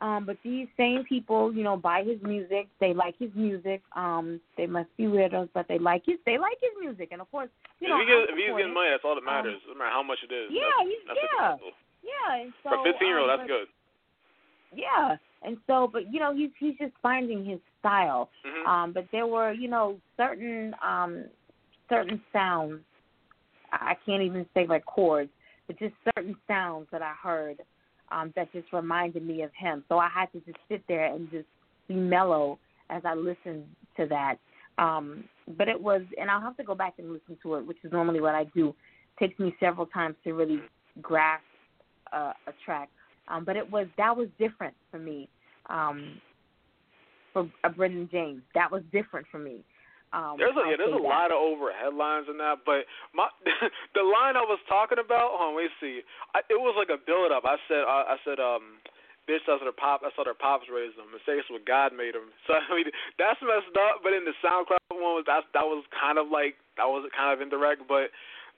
[0.00, 2.68] Um, but these same people, you know, buy his music.
[2.80, 3.82] They like his music.
[3.94, 7.08] Um, they must be weirdos, but they like his they like his music.
[7.12, 9.24] And of course, you if, know, he gets, if he's getting money, that's all that
[9.24, 9.60] matters.
[9.60, 9.62] Um, matters.
[9.68, 10.48] no matter how much it is.
[10.50, 11.70] Yeah, that's, he's- that's yeah.
[12.02, 13.68] Yeah, and so For a 15 year old, um, that's but- good.
[14.72, 18.30] Yeah, and so, but you know, he's he's just finding his style.
[18.44, 21.24] hmm Um, but there were, you know, certain um
[21.88, 22.80] certain sounds.
[23.72, 25.30] I can't even say like chords,
[25.66, 27.58] but just certain sounds that I heard
[28.10, 29.84] um that just reminded me of him.
[29.88, 31.46] So I had to just sit there and just
[31.88, 32.58] be mellow
[32.88, 33.64] as I listened
[33.96, 34.36] to that.
[34.78, 35.24] Um,
[35.58, 37.92] but it was, and I'll have to go back and listen to it, which is
[37.92, 38.74] normally what I do.
[39.18, 40.60] takes me several times to really
[41.02, 41.44] grasp
[42.12, 42.88] uh, a track.
[43.28, 45.28] Um, but it was that was different for me.
[45.68, 46.20] Um,
[47.32, 49.62] for uh, Brendan James, that was different for me.
[50.10, 51.06] Um, There's a I'll yeah, there's a that.
[51.06, 52.82] lot of over headlines in that, but
[53.14, 53.30] my
[53.96, 56.02] the line I was talking about, hold on, let me see.
[56.34, 57.46] I, it was like a build up.
[57.46, 58.82] I said I, I said um
[59.30, 61.14] bitch that's her pop that's how their pops raised them.
[61.14, 62.34] Mistakes what God made them.
[62.50, 62.90] So I mean
[63.22, 66.58] that's messed up, but in the SoundCloud one was that that was kind of like
[66.74, 68.10] that was kind of indirect, but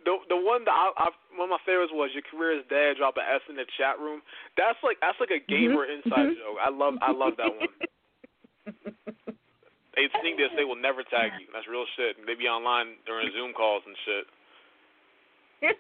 [0.09, 2.97] the the one that I, I one of my favorites was your career is dead.
[2.97, 4.25] Drop an S in the chat room.
[4.57, 6.41] That's like that's like a gamer Mhm, inside mhm.
[6.41, 6.59] joke.
[6.65, 7.73] I love I love that one.
[9.95, 11.47] They think this, they will never tag you.
[11.53, 12.17] That's real shit.
[12.27, 14.25] They be online during Zoom calls and shit.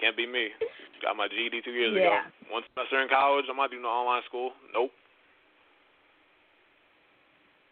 [0.00, 0.48] Can't be me.
[1.02, 2.00] Got my GED two years Yeah.
[2.00, 2.18] ago.
[2.50, 4.52] One semester in college, I'm not doing no online school.
[4.72, 4.90] Nope.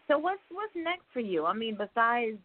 [0.07, 1.45] so what's what's next for you?
[1.45, 2.37] I mean, besides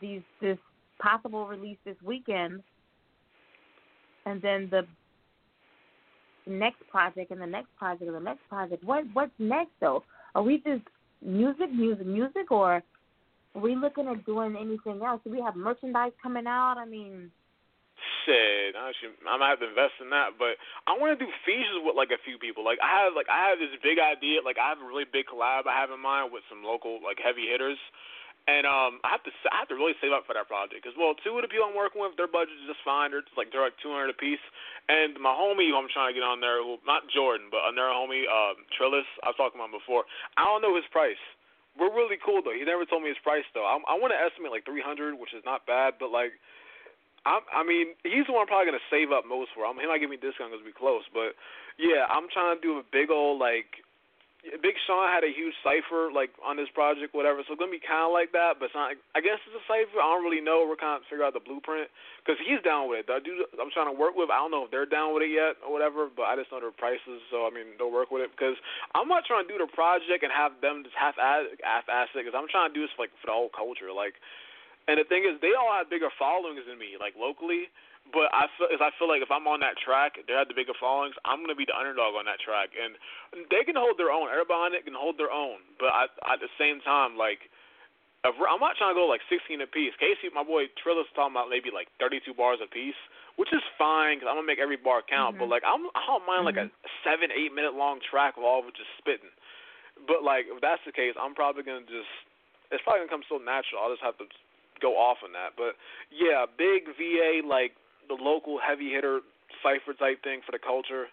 [0.00, 0.58] these this
[1.00, 2.62] possible release this weekend,
[4.26, 4.86] and then the
[6.46, 8.84] next project and the next project and the next project.
[8.84, 10.02] What what's next though?
[10.34, 10.82] Are we just
[11.22, 12.82] music, music, music, or
[13.54, 15.20] are we looking at doing anything else?
[15.24, 16.74] Do we have merchandise coming out?
[16.78, 17.30] I mean,
[18.24, 20.36] Shit, I should, I might have to invest in that.
[20.36, 20.56] But
[20.88, 22.64] I want to do features with like a few people.
[22.64, 24.40] Like I have, like I have this big idea.
[24.44, 27.20] Like I have a really big collab I have in mind with some local like
[27.20, 27.78] heavy hitters.
[28.44, 30.92] And um, I have to I have to really save up for that project because
[31.00, 33.08] well, two of the people I'm working with, their budget is just fine.
[33.08, 34.42] They're just like they're like 200 a piece.
[34.84, 37.96] And my homie who I'm trying to get on there, who not Jordan, but another
[37.96, 40.04] homie, uh, Trillis, I was talking about him before.
[40.36, 41.20] I don't know his price.
[41.80, 42.52] We're really cool though.
[42.52, 43.64] He never told me his price though.
[43.64, 46.36] I, I want to estimate like 300, which is not bad, but like
[47.24, 49.64] I, I mean, he's the one I'm probably gonna save up most for.
[49.64, 51.32] I'm, he might give me a discount because we close, but
[51.80, 53.83] yeah, I'm trying to do a big old like.
[54.60, 57.40] Big Sean had a huge cipher like on this project, whatever.
[57.48, 58.92] So it's gonna be kind of like that, but it's not.
[59.16, 59.96] I guess it's a cipher.
[59.96, 60.68] I don't really know.
[60.68, 61.88] We're kind of figure out the blueprint
[62.20, 63.06] because he's down with it.
[63.08, 65.32] The dude I'm trying to work with, I don't know if they're down with it
[65.32, 67.24] yet or whatever, but I just know their prices.
[67.32, 68.60] So I mean, they'll work with it because
[68.92, 72.20] I'm not trying to do the project and have them just half half ass it
[72.20, 73.88] because I'm trying to do this for, like for the whole culture.
[73.96, 74.20] Like
[74.86, 77.72] And the thing is, they all have bigger followings than me, like locally.
[78.12, 80.76] But I feel, I feel like if I'm on that track, they have the bigger
[80.76, 81.16] followings.
[81.24, 82.94] I'm gonna be the underdog on that track, and
[83.48, 84.28] they can hold their own.
[84.28, 85.64] Everybody on it can hold their own.
[85.80, 87.48] But I, at the same time, like
[88.24, 89.92] I'm not trying to go like 16 apiece.
[90.00, 92.96] Casey, my boy Trilla's talking about maybe like 32 bars apiece,
[93.36, 95.36] which is fine because I'm gonna make every bar count.
[95.36, 95.44] Mm-hmm.
[95.44, 96.56] But like I'm, I don't mind mm-hmm.
[96.56, 96.72] like a
[97.04, 99.32] seven, eight minute long track of all of it just spitting.
[100.08, 102.08] But like if that's the case, I'm probably gonna just
[102.72, 103.84] it's probably gonna come so natural.
[103.84, 104.28] I'll just have to
[104.80, 105.52] go off on that.
[105.60, 105.76] But
[106.08, 107.76] yeah, big VA like
[108.08, 109.20] the local heavy hitter
[109.62, 111.06] cipher type thing for the culture.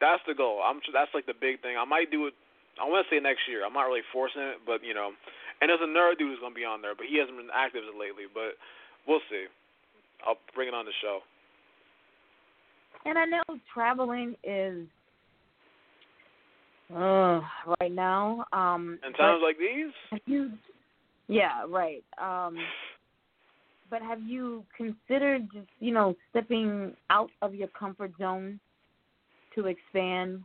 [0.00, 0.60] That's the goal.
[0.64, 1.76] I'm that's like the big thing.
[1.78, 2.34] I might do it.
[2.80, 3.64] I want to say next year.
[3.64, 5.14] I'm not really forcing it, but you know,
[5.60, 8.26] and there's another dude who's gonna be on there, but he hasn't been active lately.
[8.32, 8.58] But
[9.06, 9.46] we'll see.
[10.26, 11.20] I'll bring it on the show.
[13.06, 14.86] And I know traveling is
[16.94, 17.40] uh
[17.80, 18.44] right now.
[18.52, 20.20] Um In times like these?
[20.26, 20.50] You
[21.28, 22.04] Yeah, right.
[22.18, 22.56] Um
[23.90, 28.58] but have you considered just, you know, stepping out of your comfort zone
[29.54, 30.42] to expand?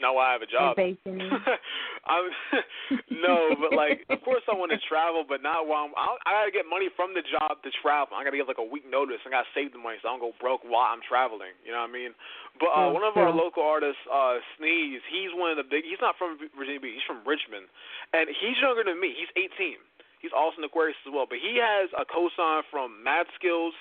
[0.00, 0.72] Now I have a job.
[2.08, 2.32] I'm
[3.12, 5.92] no, but like, of course I want to travel, but not while I'm.
[5.92, 8.16] I, I gotta get money from the job to travel.
[8.16, 9.20] I gotta give like a week notice.
[9.28, 11.52] I gotta save the money so I don't go broke while I'm traveling.
[11.68, 12.16] You know what I mean?
[12.56, 15.84] But uh, one of our local artists, uh, Sneeze, he's one of the big.
[15.84, 16.96] He's not from Virginia Beach.
[16.96, 17.68] He's from Richmond,
[18.16, 19.12] and he's younger than me.
[19.12, 19.76] He's 18.
[20.20, 23.76] He's also an Aquarius as well, but he has a cosign from Mad Skillz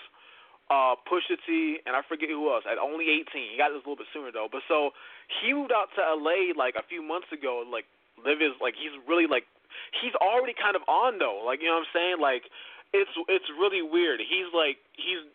[0.69, 3.25] uh Pusha T and I forget who else at only 18.
[3.33, 4.45] He got this a little bit sooner though.
[4.45, 4.93] But so
[5.41, 7.89] he moved out to LA like a few months ago like
[8.21, 9.49] live his like he's really like
[9.97, 11.41] he's already kind of on though.
[11.41, 12.17] Like you know what I'm saying?
[12.21, 12.45] Like
[12.93, 14.21] it's it's really weird.
[14.21, 15.25] He's like he's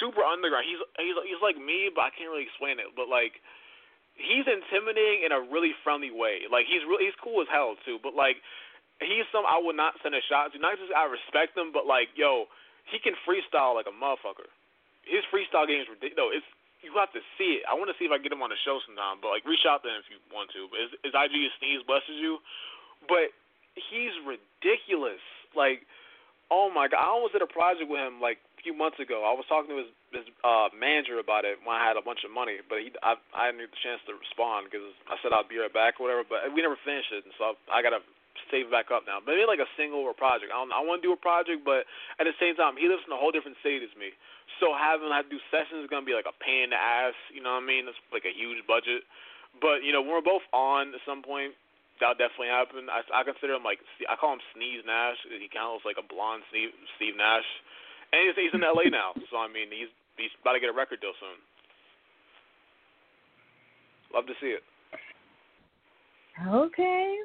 [0.00, 0.68] super underground.
[0.68, 2.92] He's he's he's like me, but I can't really explain it.
[2.92, 3.40] But like
[4.16, 6.48] he's intimidating in a really friendly way.
[6.48, 7.96] Like he's really he's cool as hell too.
[8.00, 8.40] But like
[9.00, 10.58] he's some I would not send a shot to.
[10.58, 12.46] Not just I respect him, but like yo,
[12.88, 14.48] he can freestyle like a motherfucker
[15.06, 16.18] his freestyle game is ridiculous.
[16.18, 16.46] No, it's
[16.82, 17.64] you have to see it.
[17.66, 19.18] I want to see if I get him on the show sometime.
[19.18, 20.68] But like, reach out to him if you want to.
[20.70, 22.38] But his, his IG is Sneeze blesses you.
[23.10, 23.32] But
[23.74, 25.22] he's ridiculous.
[25.56, 25.88] Like,
[26.52, 29.24] oh my god, I almost did a project with him like a few months ago.
[29.24, 32.22] I was talking to his his uh, manager about it when I had a bunch
[32.26, 35.32] of money, but he I I didn't get the chance to respond because I said
[35.32, 36.28] I'd be right back or whatever.
[36.28, 38.04] But we never finished it, and so I gotta
[38.50, 39.18] save back up now.
[39.22, 40.52] Maybe like a single or a project.
[40.52, 41.88] I don't, I want to do a project, but
[42.18, 44.14] at the same time, he lives in a whole different state as me.
[44.62, 47.16] So having to do sessions is gonna be like a pain in the ass.
[47.30, 47.84] You know what I mean?
[47.90, 49.04] It's like a huge budget.
[49.60, 51.56] But you know, when we're both on at some point,
[52.00, 52.88] that'll definitely happen.
[52.92, 55.20] I, I consider him like I call him Sneeze Nash.
[55.26, 57.46] He kind of looks like a blonde Steve Steve Nash,
[58.12, 59.16] and he's, he's in LA now.
[59.32, 61.38] So I mean, he's he's about to get a record deal soon.
[64.14, 64.64] Love to see it.
[66.46, 67.16] Okay.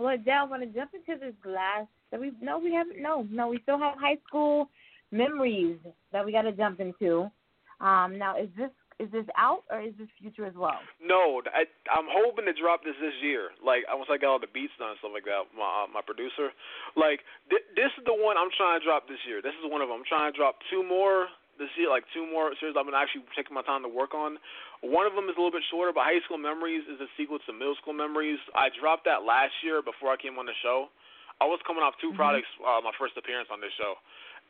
[0.00, 3.48] Well, I want to jump into this glass that we no we haven't no no
[3.48, 4.70] we still have high school
[5.12, 5.76] memories
[6.10, 7.28] that we got to jump into.
[7.84, 10.80] Um, now is this is this out or is this future as well?
[11.04, 13.52] No, I, I'm hoping to drop this this year.
[13.60, 16.00] Like once I get all the beats done and stuff like that, my uh, my
[16.00, 16.48] producer,
[16.96, 17.20] like
[17.52, 19.44] th- this is the one I'm trying to drop this year.
[19.44, 20.00] This is one of them.
[20.00, 21.28] I'm trying to drop two more
[21.60, 24.40] this year, like two more series I've been actually taking my time to work on.
[24.80, 27.36] One of them is a little bit shorter, but High School Memories is a sequel
[27.44, 28.40] to Middle School Memories.
[28.56, 30.88] I dropped that last year before I came on the show.
[31.40, 32.16] I was coming off 2 mm-hmm.
[32.16, 34.00] products, uh, my first appearance on this show,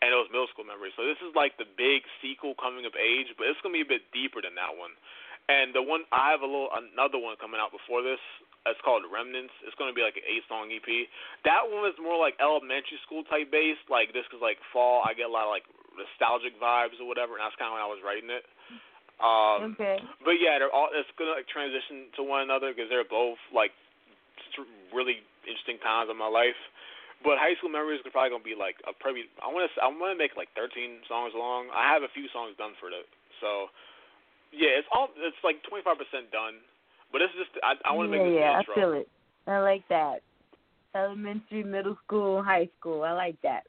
[0.02, 0.94] and it was middle school memories.
[0.94, 3.90] So this is like the big sequel coming of age, but it's gonna be a
[3.90, 4.94] bit deeper than that one.
[5.50, 8.22] And the one I have a little another one coming out before this.
[8.68, 9.56] It's called Remnants.
[9.64, 10.86] It's gonna be like an eight song EP.
[11.48, 13.82] That one is more like elementary school type based.
[13.90, 15.02] Like this is like fall.
[15.02, 17.84] I get a lot of like nostalgic vibes or whatever, and that's kind of when
[17.84, 18.44] I was writing it.
[19.20, 20.00] Um, okay.
[20.24, 20.88] But yeah, they're all.
[20.92, 23.72] It's gonna like transition to one another because they're both like
[24.92, 26.56] really interesting times in my life.
[27.20, 29.28] But high school memories are probably gonna be like a probably.
[29.44, 29.70] I want to.
[29.84, 31.68] I want to make like 13 songs long.
[31.68, 33.04] I have a few songs done for it.
[33.44, 33.68] So
[34.56, 35.12] yeah, it's all.
[35.20, 36.64] It's like 25 percent done.
[37.12, 37.52] But it's just.
[37.60, 38.72] I, I want to yeah, make this yeah, intro.
[38.72, 39.08] I feel it.
[39.44, 40.24] I like that.
[40.96, 43.04] Elementary, middle school, high school.
[43.04, 43.68] I like that.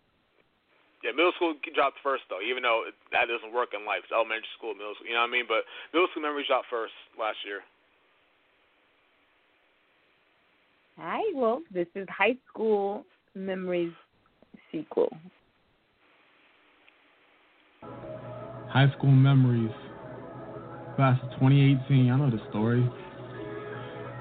[1.03, 4.05] Yeah, middle school dropped first though, even though that doesn't work in life.
[4.05, 5.07] It's elementary school, middle school.
[5.07, 5.45] You know what I mean?
[5.49, 7.65] But middle school memories dropped first last year.
[10.99, 11.33] All right.
[11.33, 13.93] Well, this is high school Memories
[14.71, 15.09] sequel.
[18.69, 19.71] High School Memories,
[20.95, 22.11] class of 2018.
[22.11, 22.87] I know the story.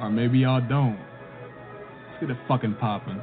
[0.01, 0.99] Or maybe y'all don't.
[0.99, 3.21] Let's get it fucking popping.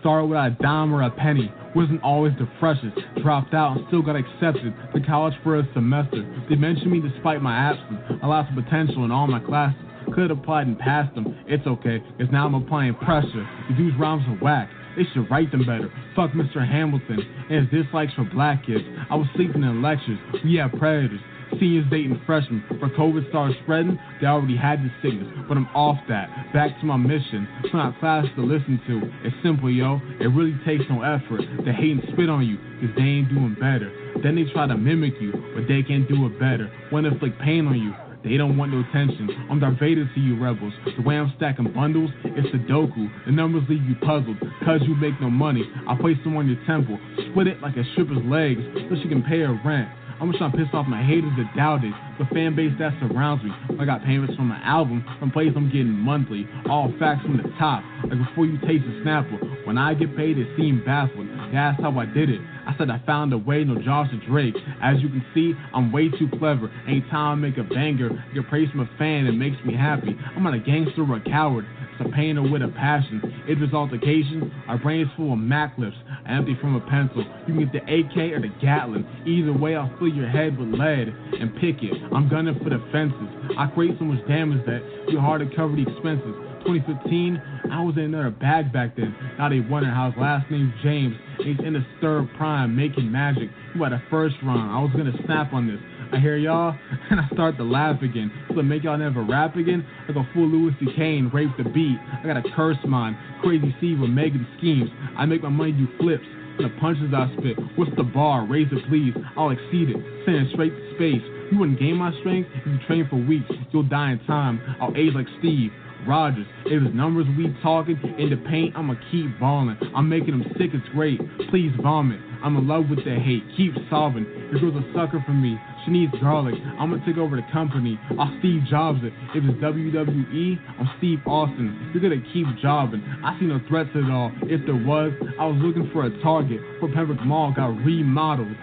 [0.00, 2.96] Start with a dime or a penny, wasn't always the freshest.
[3.22, 6.24] Dropped out and still got accepted to college for a semester.
[6.48, 8.00] They mentioned me despite my absence.
[8.22, 9.78] I lost potential in all my classes.
[10.14, 11.36] Could have applied and passed them.
[11.46, 13.46] It's okay, cause now I'm applying pressure.
[13.68, 14.70] These dudes' rhymes are whack.
[14.96, 15.92] They should write them better.
[16.14, 16.66] Fuck Mr.
[16.66, 17.20] Hamilton
[17.50, 18.84] and his dislikes for black kids.
[19.10, 20.18] I was sleeping in lectures.
[20.42, 21.20] We have predators.
[21.58, 22.64] Seniors dating freshmen.
[22.80, 25.28] For COVID started spreading, they already had the sickness.
[25.48, 26.28] But I'm off that.
[26.52, 27.48] Back to my mission.
[27.64, 29.00] It's not fast to listen to.
[29.26, 30.00] It's simple, yo.
[30.20, 33.54] It really takes no effort to hate and spit on you, cause they ain't doing
[33.54, 33.92] better.
[34.22, 36.70] Then they try to mimic you, but they can't do it better.
[36.92, 37.94] Wanna inflict pain on you,
[38.26, 39.30] they don't want no attention.
[39.48, 40.72] I'm Darth Vader to you rebels.
[40.96, 43.06] The way I'm stacking bundles, it's Sudoku.
[43.24, 45.62] The numbers leave you puzzled, cause you make no money.
[45.86, 46.98] I place them on your temple,
[47.30, 49.88] split it like a stripper's legs, so she can pay her rent.
[50.20, 51.92] I'm just trying to piss off my haters that doubt it.
[52.18, 53.50] The fan base that surrounds me.
[53.78, 56.48] I got payments from my album, from plays I'm getting monthly.
[56.70, 57.84] All facts from the top.
[58.08, 59.36] Like before you taste the snapper.
[59.64, 61.28] When I get paid, it seemed baffling.
[61.52, 62.40] That's how I did it.
[62.66, 64.56] I said I found a way, no Josh or Drake.
[64.82, 66.72] As you can see, I'm way too clever.
[66.88, 70.16] Anytime I make a banger, get praise from a fan, it makes me happy.
[70.34, 71.66] I'm not a gangster or a coward.
[71.98, 73.20] It's a painter with a passion.
[73.46, 75.96] There's altercation, our brain is full of Mac lips.
[76.28, 77.24] Empty from a pencil.
[77.46, 79.06] You can get the AK or the Gatling.
[79.26, 81.94] Either way, I'll fill your head with lead and pick it.
[82.12, 83.28] I'm gunning for the fences.
[83.56, 86.34] I create so much damage that it's hard to cover the expenses.
[86.66, 89.14] 2015, I was in another bag back then.
[89.38, 91.14] Now they wonder how his last name's James.
[91.38, 93.50] He's in his third prime, making magic.
[93.74, 94.70] You had a first rhyme.
[94.70, 95.78] I was gonna snap on this.
[96.12, 96.76] I hear y'all,
[97.10, 98.30] and I start to laugh again.
[98.54, 99.86] So make y'all never rap again?
[100.08, 101.18] Like a fool Louis C.K.
[101.18, 101.98] and rape the beat.
[102.22, 104.90] I got a curse mind, crazy C with Megan schemes.
[105.16, 106.24] I make my money do flips.
[106.58, 107.58] And the punches I spit.
[107.76, 108.46] What's the bar?
[108.46, 109.12] Raise it, please.
[109.36, 109.96] I'll exceed it.
[110.24, 111.22] Send it straight to space.
[111.52, 113.50] You wouldn't gain my strength if you train for weeks.
[113.72, 114.60] You'll die in time.
[114.80, 115.70] I'll age like Steve.
[116.06, 116.46] Rogers.
[116.66, 119.76] If it's numbers we talking in the paint, I'ma keep balling.
[119.94, 121.20] I'm making them sick, it's great.
[121.50, 122.20] Please vomit.
[122.42, 123.42] I'm in love with the hate.
[123.56, 124.26] Keep solving.
[124.50, 125.58] Your girl's a sucker for me.
[125.84, 126.54] She needs garlic.
[126.78, 127.98] I'ma take over the company.
[128.18, 129.12] I'll Steve Jobs it.
[129.34, 131.90] If it's WWE, I'm Steve Austin.
[131.92, 133.02] You're gonna keep jobbing.
[133.24, 134.32] I see no threats at all.
[134.42, 136.60] If there was, I was looking for a target.
[136.80, 138.56] For Pembroke Mall got remodeled.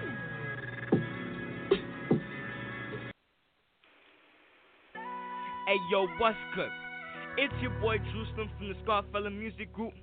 [5.65, 6.69] Hey yo, what's good?
[7.35, 9.93] It's your boy Jerusalem from the Scarfella Music Group,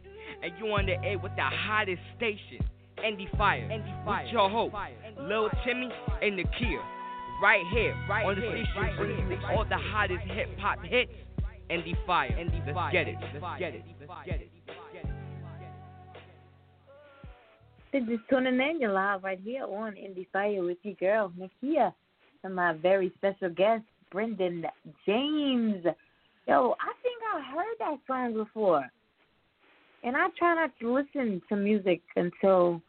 [0.43, 2.59] and you on the air with the hottest station,
[2.99, 3.69] Indie Fire.
[3.71, 4.25] Indie Fire.
[4.25, 4.75] With your host,
[5.21, 5.91] Lil Timmy
[6.23, 6.83] and Nakia.
[7.41, 10.83] Right here, right on the here, station right bringing you all the hottest hip hop
[10.83, 11.13] hits.
[11.71, 12.31] Indie Fire.
[12.33, 12.93] Indie Let's Fire.
[12.93, 13.17] get it.
[13.21, 13.85] Let's get it.
[14.01, 14.51] Let's get it.
[17.93, 18.81] This is tuning in.
[18.81, 21.95] You're live right here on Indie Fire with your girl, Nakia,
[22.43, 24.67] and my very special guest, Brendan
[25.07, 25.87] James.
[26.51, 28.83] Yo, I think I heard that song before.
[30.03, 32.83] And I try not to listen to music until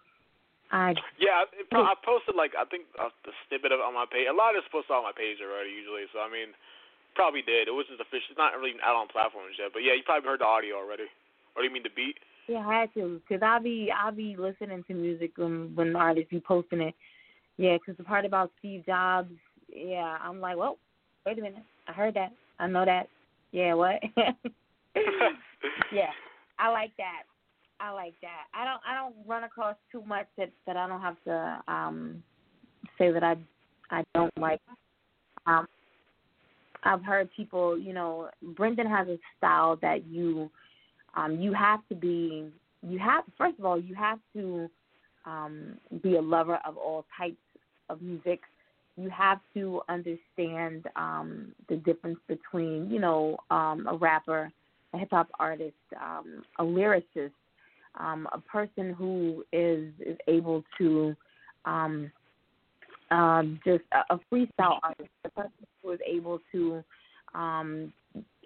[0.74, 0.97] I.
[1.22, 4.26] Yeah, it, I posted like I think uh, the snippet of it on my page.
[4.26, 6.09] A lot of it's posted on my page already usually.
[6.09, 6.57] So I mean,
[7.14, 7.70] probably did.
[7.70, 8.34] It was just official.
[8.34, 9.70] It's not really out on platforms yet.
[9.70, 11.05] But yeah, you probably heard the audio already.
[11.53, 12.18] Or do you mean the beat?
[12.49, 16.34] Yeah, I had to, cause I'll be I'll be listening to music when when artists
[16.34, 16.97] be posting it.
[17.62, 19.38] Yeah, cause the part about Steve Jobs,
[19.70, 20.82] yeah, I'm like, well,
[21.30, 23.05] wait a minute, I heard that, I know that.
[23.52, 24.02] Yeah, what?
[25.91, 26.12] yeah,
[26.60, 27.24] I like that.
[27.80, 28.45] I like that.
[28.54, 32.24] I don't I don't run across too much that that I don't have to um
[32.97, 33.36] say that I
[33.89, 34.62] I don't like.
[35.45, 35.68] Um
[36.84, 40.49] I've heard people, you know, Brendan has a style that you
[41.16, 42.49] um you have to be
[42.84, 44.70] you have first of all you have to
[45.26, 47.36] um be a lover of all types
[47.89, 48.41] of music
[49.02, 54.52] you have to understand um, the difference between, you know, um, a rapper,
[54.93, 57.32] a hip hop artist, um, a lyricist,
[57.99, 61.16] um, a person who is is able to
[61.66, 62.12] um,
[63.12, 66.84] um, just a, a freestyle artist, a person who is able to
[67.34, 67.91] um,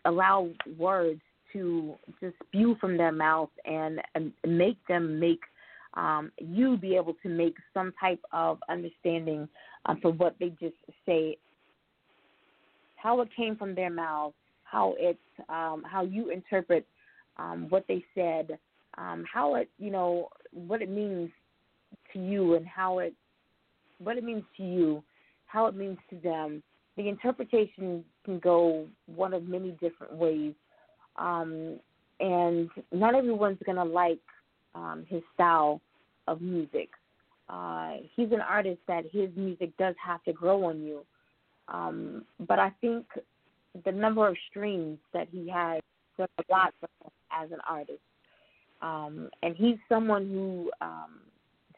[0.06, 1.22] allow words
[1.54, 5.42] to just spew from their mouth and, and make them make
[5.96, 9.48] um, you be able to make some type of understanding
[9.86, 10.76] um, for what they just
[11.06, 11.38] say,
[12.96, 14.34] how it came from their mouth,
[14.64, 15.20] how it's
[15.50, 16.86] um, how you interpret
[17.38, 18.58] um, what they said,
[18.98, 21.30] um, how it you know what it means
[22.14, 23.14] to you and how it
[24.00, 25.04] what it means to you,
[25.46, 26.62] how it means to them.
[26.98, 30.54] The interpretation can go one of many different ways,
[31.18, 31.80] um,
[32.20, 34.20] and not everyone's gonna like
[34.74, 35.82] um, his style
[36.28, 36.90] of music.
[37.50, 41.06] Uh, he's an artist that his music does have to grow on you.
[41.68, 43.06] Um, but I think
[43.86, 45.82] the number of streams that he has
[46.18, 48.00] does a lot for him as an artist.
[48.82, 51.22] Um, and he's someone who um,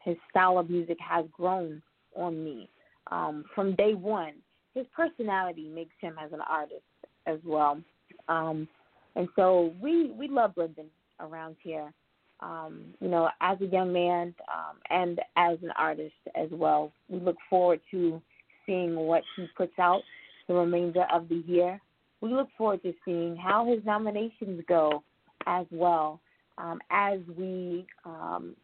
[0.04, 1.82] his style of music has grown
[2.16, 2.70] on me
[3.12, 4.34] um, from day one.
[4.74, 6.82] His personality makes him as an artist
[7.26, 7.82] as well.
[8.28, 8.68] Um,
[9.16, 10.88] and so we we love Brendan
[11.20, 11.92] around here.
[12.40, 16.92] Um, you know, as a young man um, and as an artist as well.
[17.10, 18.22] We look forward to
[18.66, 20.02] seeing what he puts out
[20.48, 21.82] the remainder of the year.
[22.22, 25.04] We look forward to seeing how his nominations go
[25.48, 26.20] as well
[26.58, 28.56] um, as we um,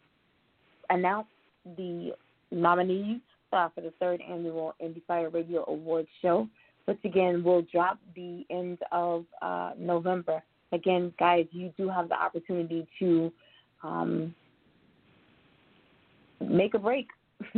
[0.90, 1.28] announce
[1.78, 2.12] the
[2.52, 3.22] nominees
[3.52, 6.48] uh, for the third annual Indie Fire Radio Awards show,
[6.86, 10.44] which again will drop the end of uh, November.
[10.72, 13.32] Again, guys, you do have the opportunity to
[13.84, 14.34] um,
[16.42, 17.08] make a break.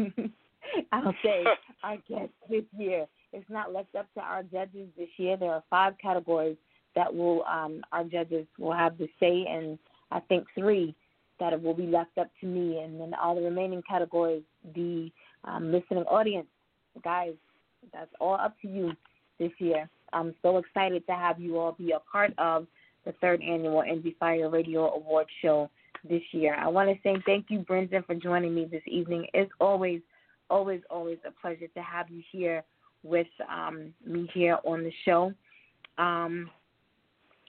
[0.91, 1.43] I'll say
[1.83, 3.05] I guess this year.
[3.33, 5.35] It's not left up to our judges this year.
[5.37, 6.57] There are five categories
[6.95, 9.77] that will um, our judges will have to say, and
[10.11, 10.95] I think three
[11.39, 15.11] that will be left up to me, and then all the remaining categories, the
[15.43, 16.47] um, listening audience,
[17.03, 17.33] guys,
[17.93, 18.93] that's all up to you
[19.37, 19.89] this year.
[20.13, 22.67] I'm so excited to have you all be a part of
[23.05, 25.69] the third annual Indie Fire Radio Award Show
[26.07, 26.55] this year.
[26.55, 29.27] I want to say thank you, Brendan, for joining me this evening.
[29.33, 30.01] It's always,
[30.49, 32.63] always, always a pleasure to have you here
[33.03, 35.33] with um, me here on the show.
[35.97, 36.49] Um,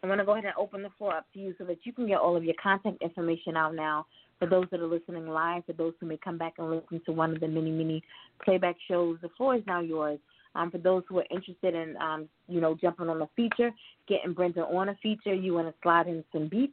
[0.03, 1.93] I want to go ahead and open the floor up to you so that you
[1.93, 4.07] can get all of your contact information out now
[4.39, 7.13] for those that are listening live, for those who may come back and listen to
[7.13, 8.03] one of the many, many
[8.45, 9.17] playback shows.
[9.23, 10.19] The floor is now yours.
[10.55, 13.71] Um, for those who are interested in, um, you know, jumping on a feature,
[14.09, 16.73] getting Brendan on a feature, you want to slide in some beats,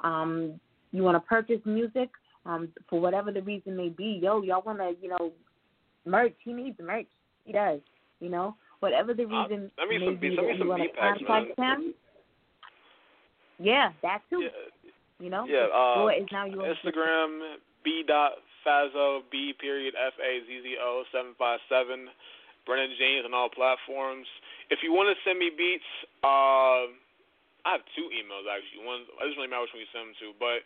[0.00, 0.58] um,
[0.92, 2.10] you want to purchase music,
[2.46, 4.18] um, for whatever the reason may be.
[4.22, 5.32] Yo, y'all want to, you know,
[6.04, 6.34] merch.
[6.44, 7.06] He needs merch.
[7.44, 7.80] He does.
[8.20, 10.82] You know, whatever the Uh, reason let me may some be that you some want
[10.82, 11.94] to contact him.
[13.58, 14.42] Yeah, that too.
[14.42, 15.68] Yeah, You know, yeah.
[15.72, 16.76] Uh, is now yours.
[16.84, 18.32] Instagram b dot
[18.66, 22.08] fazo b period f a z z o seven five seven.
[22.66, 24.26] Brendan James on all platforms.
[24.68, 25.84] If you want to send me beats,
[26.22, 26.92] uh,
[27.64, 28.84] I have two emails actually.
[28.84, 30.60] One it doesn't really matter which one you send them to, but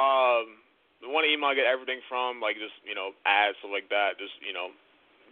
[0.00, 0.60] um,
[1.00, 4.16] the one email I get everything from, like just you know ads stuff like that,
[4.20, 4.72] just you know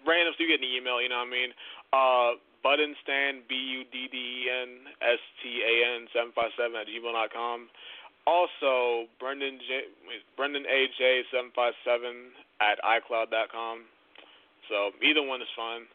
[0.05, 0.35] random.
[0.37, 1.51] So you get an email, you know what I mean?
[1.93, 2.31] Uh,
[2.63, 6.87] Buddenstan B U D D E N S T A N seven five seven at
[6.87, 7.67] gmail dot com.
[8.23, 9.91] Also, Brendan J,
[10.39, 12.31] Brendan AJ seven five seven
[12.63, 13.83] at iCloud dot com.
[14.71, 15.91] So either one is fine.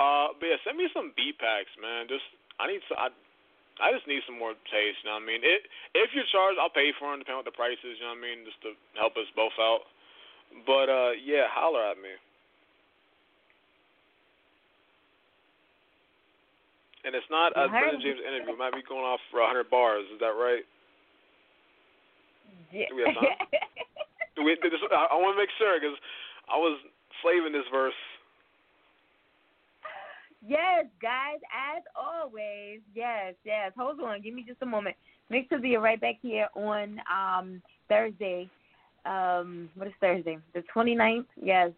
[0.00, 2.08] Uh, but yeah, send me some B packs, man.
[2.08, 2.24] Just
[2.58, 2.98] I need some.
[2.98, 3.12] I,
[3.82, 5.02] I just need some more taste.
[5.02, 5.42] You know what I mean?
[5.42, 5.66] It
[5.98, 7.98] if you're charged, I'll pay for them, depending on what the price is.
[7.98, 8.46] You know what I mean?
[8.46, 9.90] Just to help us both out.
[10.62, 12.14] But uh, yeah, holler at me.
[17.04, 18.00] And it's not a Brendan.
[18.00, 18.56] James interview.
[18.56, 20.08] It might be going off for a 100 bars.
[20.08, 20.64] Is that right?
[22.72, 22.88] Yeah.
[22.88, 23.36] Do we have time?
[24.34, 25.94] Do we, this, I, I want to make sure because
[26.48, 26.80] I was
[27.22, 27.94] slaving this verse.
[30.46, 32.80] Yes, guys, as always.
[32.94, 33.72] Yes, yes.
[33.76, 34.96] Hold on, give me just a moment.
[35.30, 38.48] Make sure you're right back here on um Thursday.
[39.06, 40.38] Um, what is Thursday?
[40.54, 41.26] The 29th.
[41.40, 41.70] Yes,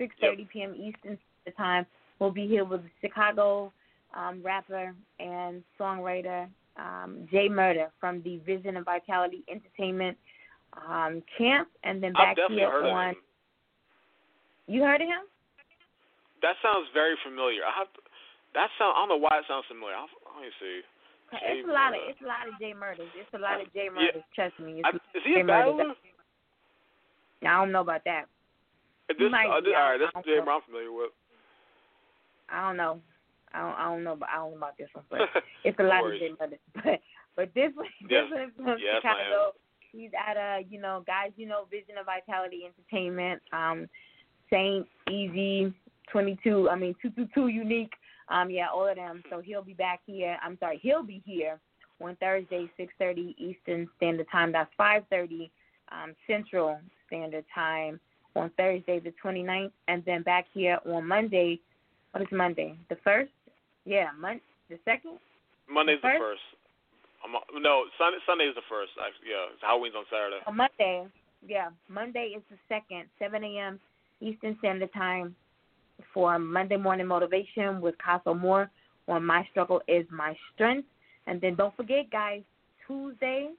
[0.00, 0.74] 6:30 p.m.
[0.74, 1.18] Eastern
[1.56, 1.86] Time.
[2.18, 3.72] We'll be here with Chicago
[4.14, 10.16] um, rapper and songwriter um, Jay Murder from the Vision and Vitality Entertainment
[10.88, 13.14] um, camp, and then back here on.
[14.66, 15.26] You heard of him?
[16.42, 17.62] That sounds very familiar.
[17.66, 17.88] I have.
[18.54, 18.94] That sound.
[18.96, 19.94] I don't know why it sounds similar.
[19.94, 20.82] I'll, let me see.
[21.38, 23.10] Jay It's a lot of it's a lot of Jay Murders.
[23.14, 23.94] It's a lot of Jay Yeah.
[23.94, 24.26] Murders.
[24.34, 24.82] Trust me.
[24.82, 25.94] It's, I, is he Jay a battler?
[27.42, 28.26] I don't know about that.
[29.08, 30.38] This, might uh, this, all right, this I know.
[30.38, 31.10] Murder I'm familiar with.
[32.50, 33.00] I don't know.
[33.54, 34.16] I don't, I don't know.
[34.18, 35.04] But I don't know about this one.
[35.10, 35.20] But
[35.64, 36.58] it's a lot of Jay Murders.
[36.74, 37.00] But
[37.36, 38.26] but this one, Yes.
[38.26, 39.54] this one is from Yes, Chicago.
[39.92, 43.40] He's at a you know guys you know Vision of Vitality Entertainment.
[43.52, 43.88] Um,
[44.50, 45.72] Saint Easy,
[46.10, 46.68] Twenty Two.
[46.68, 47.92] I mean Two Two Two Unique.
[48.30, 49.22] Um, yeah, all of them.
[49.28, 50.38] So he'll be back here.
[50.42, 51.58] I'm sorry, he'll be here
[52.00, 54.52] on Thursday, 6:30 Eastern Standard Time.
[54.52, 55.50] That's 5:30
[55.92, 58.00] um, Central Standard Time
[58.36, 61.60] on Thursday, the 29th, and then back here on Monday.
[62.12, 62.78] What is Monday?
[62.88, 63.32] The first?
[63.84, 65.18] Yeah, Mon- the second.
[65.68, 66.20] Monday's the First?
[66.20, 66.42] first.
[67.24, 68.92] I'm, no, Sunday Sunday's the first.
[68.98, 70.40] Actually, yeah, Halloween's on Saturday.
[70.46, 71.06] On Monday,
[71.46, 73.78] yeah, Monday is the second, 7 a.m.
[74.20, 75.34] Eastern Standard Time
[76.12, 78.70] for Monday Morning Motivation with Castle Moore
[79.08, 80.88] on My Struggle is My Strength.
[81.26, 82.42] And then don't forget, guys,
[82.86, 83.50] Tuesday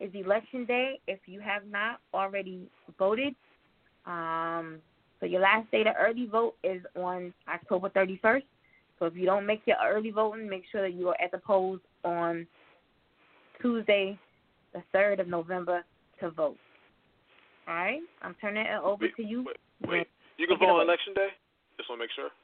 [0.00, 1.00] is Election Day.
[1.06, 2.68] If you have not already
[2.98, 3.34] voted,
[4.06, 4.78] um,
[5.20, 8.44] so your last day to early vote is on October 31st.
[8.98, 11.38] So if you don't make your early voting, make sure that you are at the
[11.38, 12.46] polls on
[13.60, 14.18] Tuesday,
[14.72, 15.84] the 3rd of November,
[16.20, 16.56] to vote.
[17.66, 18.00] All right?
[18.22, 19.44] I'm turning it over Wait, to you.
[19.44, 19.56] Wait,
[19.88, 20.06] wait.
[20.36, 21.28] You can vote on election day?
[21.78, 22.34] Just want to make sure.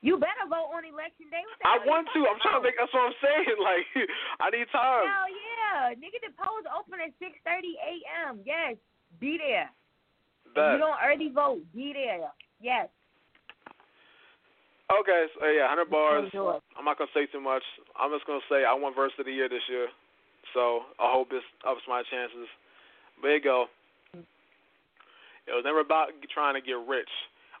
[0.00, 1.42] You better vote on election day.
[1.66, 2.20] I want to.
[2.30, 2.78] I'm trying to think.
[2.78, 3.58] That's what I'm saying.
[3.68, 3.86] Like,
[4.38, 5.10] I need time.
[5.10, 6.22] Hell yeah, nigga!
[6.22, 8.38] The polls open at six thirty a.m.
[8.46, 8.78] Yes,
[9.18, 9.66] be there.
[10.46, 12.30] If you don't early vote, be there.
[12.62, 12.88] Yes.
[14.88, 16.32] Okay, so yeah, 100 bars.
[16.32, 17.62] I'm not gonna say too much.
[17.92, 19.88] I'm just gonna say I won verse of the year this year,
[20.54, 22.48] so I hope this ups my chances.
[23.20, 23.66] But you go.
[24.14, 27.08] It was never about trying to get rich.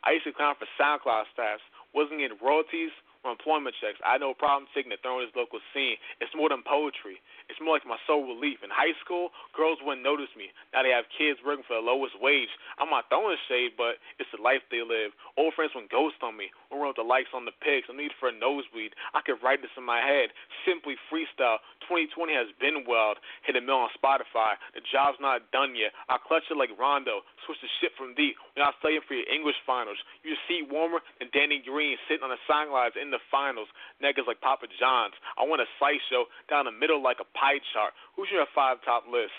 [0.04, 1.64] I used to clown for SoundCloud stats.
[1.94, 2.92] Wasn't getting royalties
[3.24, 3.98] or employment checks.
[4.04, 5.98] I had no problem taking the throne of this local scene.
[6.22, 7.18] It's more than poetry.
[7.48, 8.60] It's more like my sole relief.
[8.62, 10.52] In high school, girls wouldn't notice me.
[10.70, 12.52] Now they have kids working for the lowest wage.
[12.76, 15.16] I'm not throwing shade, but it's the life they live.
[15.40, 16.52] Old friends went ghost on me.
[16.68, 17.88] We're with the likes on the pics.
[17.88, 18.92] I need for a nosebleed.
[19.16, 20.30] I could write this in my head.
[20.68, 21.64] Simply freestyle.
[21.88, 23.16] 2020 has been wild.
[23.48, 24.60] Hit a mill on Spotify.
[24.76, 25.96] The job's not done yet.
[26.12, 27.24] I clutch it like Rondo.
[27.48, 28.36] Switch the shit from deep.
[28.58, 32.34] When I studying for your English finals, you seat warmer than Danny Green sitting on
[32.34, 33.70] the sidelines in the finals.
[34.02, 35.14] Niggas like Papa John's.
[35.38, 37.94] I want a slice show down the middle like a pie chart.
[38.18, 39.30] Who's your five top list?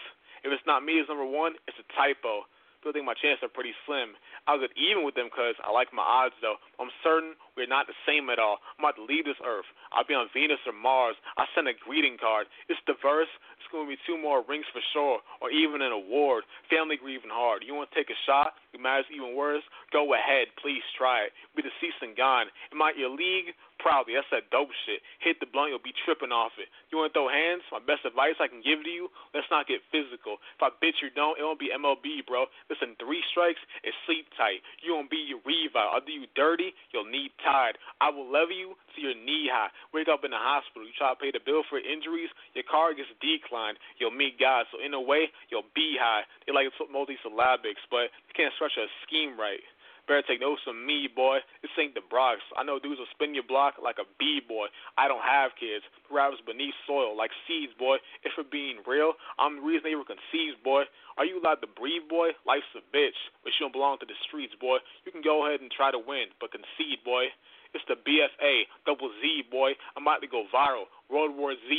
[0.47, 2.47] If it's not me as number one, it's a typo.
[2.79, 4.15] Still think my chances are pretty slim.
[4.47, 6.55] I'll get even with them because I like my odds though.
[6.79, 8.63] I'm certain we're not the same at all.
[8.79, 9.67] I'm about to leave this earth.
[9.91, 11.19] I'll be on Venus or Mars.
[11.35, 12.47] I send a greeting card.
[12.71, 13.27] It's diverse.
[13.69, 16.43] To be two more rings for sure, or even an award.
[16.73, 17.61] Family grieving hard.
[17.61, 18.57] You want to take a shot?
[18.73, 19.61] It matters even worse.
[19.93, 21.31] Go ahead, please try it.
[21.53, 22.49] Be deceased and gone.
[22.73, 23.53] Am I your league?
[23.79, 24.19] Probably.
[24.19, 24.99] That's that dope shit.
[25.23, 26.67] Hit the blunt, you'll be tripping off it.
[26.91, 27.63] You want to throw hands?
[27.71, 30.43] My best advice I can give to you: let's not get physical.
[30.59, 32.51] If I bitch you don't, it won't be MLB, bro.
[32.67, 34.59] Listen, three strikes is sleep tight.
[34.83, 35.95] You won't be your revive.
[35.95, 36.75] I'll do you dirty.
[36.91, 37.79] You'll need tied.
[38.03, 39.71] I will level you to your knee high.
[39.95, 40.83] Wake up in the hospital.
[40.83, 42.29] You try to pay the bill for injuries.
[42.51, 43.79] Your car gets declined.
[43.95, 44.67] You'll meet God.
[44.75, 46.27] So in a way, you'll be high.
[46.43, 49.63] They like multisyllabics, but you can't structure a scheme right.
[50.09, 51.37] Better take notes from me, boy.
[51.61, 52.41] This ain't the Bronx.
[52.57, 54.73] I know dudes will spin your block like a B-boy.
[54.97, 55.85] I don't have kids.
[56.09, 58.01] Rappers beneath soil like seeds, boy.
[58.25, 60.89] If we're being real, I'm the reason they were conceived, boy.
[61.21, 62.33] Are you allowed to breathe, boy?
[62.41, 63.13] Life's a bitch,
[63.45, 64.81] but you don't belong to the streets, boy.
[65.05, 67.29] You can go ahead and try to win, but concede, boy.
[67.77, 69.77] It's the BFA, double Z, boy.
[69.93, 70.89] I'm about to go viral.
[71.05, 71.69] World War Z,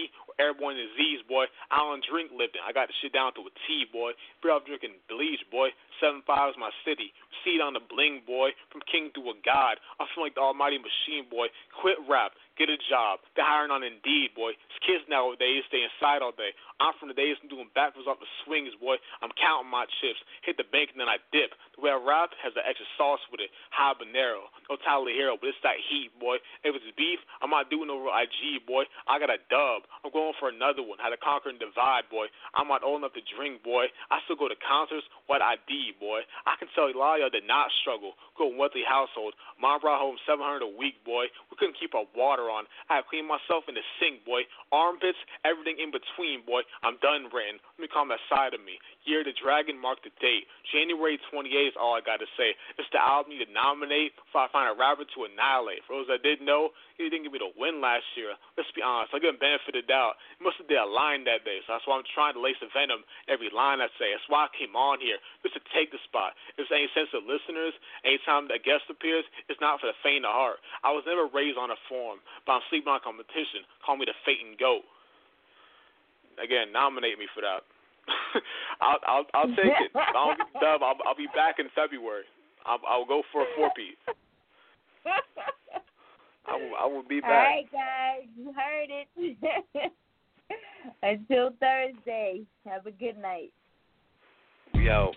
[0.41, 1.45] airborne disease, boy.
[1.68, 2.64] I don't drink Lipton.
[2.64, 4.16] I got the shit down to a T, boy.
[4.41, 5.68] Free off drinking bleach, boy.
[6.01, 7.12] Seven five is my city.
[7.45, 8.57] Seed on the bling, boy.
[8.72, 9.76] From king to a god.
[10.01, 11.53] I feel like the almighty machine, boy.
[11.76, 12.32] Quit rap.
[12.61, 13.24] Get a job.
[13.36, 14.53] They're hiring on Indeed, boy.
[14.53, 16.53] It's kids nowadays stay inside all day.
[16.76, 19.01] I'm from the days of doing backwards off the swings, boy.
[19.24, 20.20] I'm counting my chips.
[20.45, 21.57] Hit the bank and then I dip.
[21.76, 23.49] The way I rap has the extra sauce with it.
[23.72, 24.53] Habanero.
[24.68, 26.36] No Tyler Herro, but it's that heat, boy.
[26.61, 28.84] If it's beef, I'm not doing over IG, boy.
[29.09, 29.88] I got a dub.
[30.05, 30.99] I'm going for another one.
[31.03, 32.26] Had to conquer and divide, boy.
[32.55, 33.91] I'm not old enough to drink, boy.
[34.11, 35.07] I still go to concerts.
[35.26, 36.22] What I ID, boy.
[36.47, 38.14] I can tell a lot of y'all did not struggle.
[38.39, 39.35] Go wealthy household.
[39.61, 41.26] Mom brought home 700 a week, boy.
[41.51, 42.64] We couldn't keep our water on.
[42.89, 44.47] I had to clean myself in the sink, boy.
[44.72, 46.62] Armpits, everything in between, boy.
[46.87, 47.61] I'm done ranting.
[47.76, 48.78] Let me calm that side of me.
[49.05, 50.47] Year the Dragon marked the date.
[50.70, 52.55] January 28th is all I got to say.
[52.78, 55.85] It's the album you to nominate before I find a rapper to annihilate.
[55.87, 58.37] For those that didn't know, he didn't give me the win last year.
[58.57, 59.12] Let's be honest.
[59.12, 60.10] I him benefit of the doubt.
[60.39, 62.59] He must have been a line that day, so that's why I'm trying to lace
[62.63, 64.11] the venom every line I say.
[64.11, 66.34] That's why I came on here, just to take the spot.
[66.55, 70.25] If there's any sense of listeners, anytime a guest appears, it's not for the faint
[70.25, 70.59] of heart.
[70.83, 73.67] I was never raised on a form, but I'm sleeping on competition.
[73.84, 74.87] Call me the fate and goat.
[76.41, 77.67] Again, nominate me for that.
[78.80, 79.93] I'll, I'll I'll take it.
[79.95, 80.83] I don't get the dub.
[80.83, 82.25] I'll, I'll be back in February.
[82.64, 83.99] I'll, I'll go for a four peat.
[86.47, 87.30] I will, I will be back.
[87.30, 89.93] All right, guys, you heard it.
[91.03, 93.53] Until Thursday, have a good night.
[94.75, 95.13] Yo.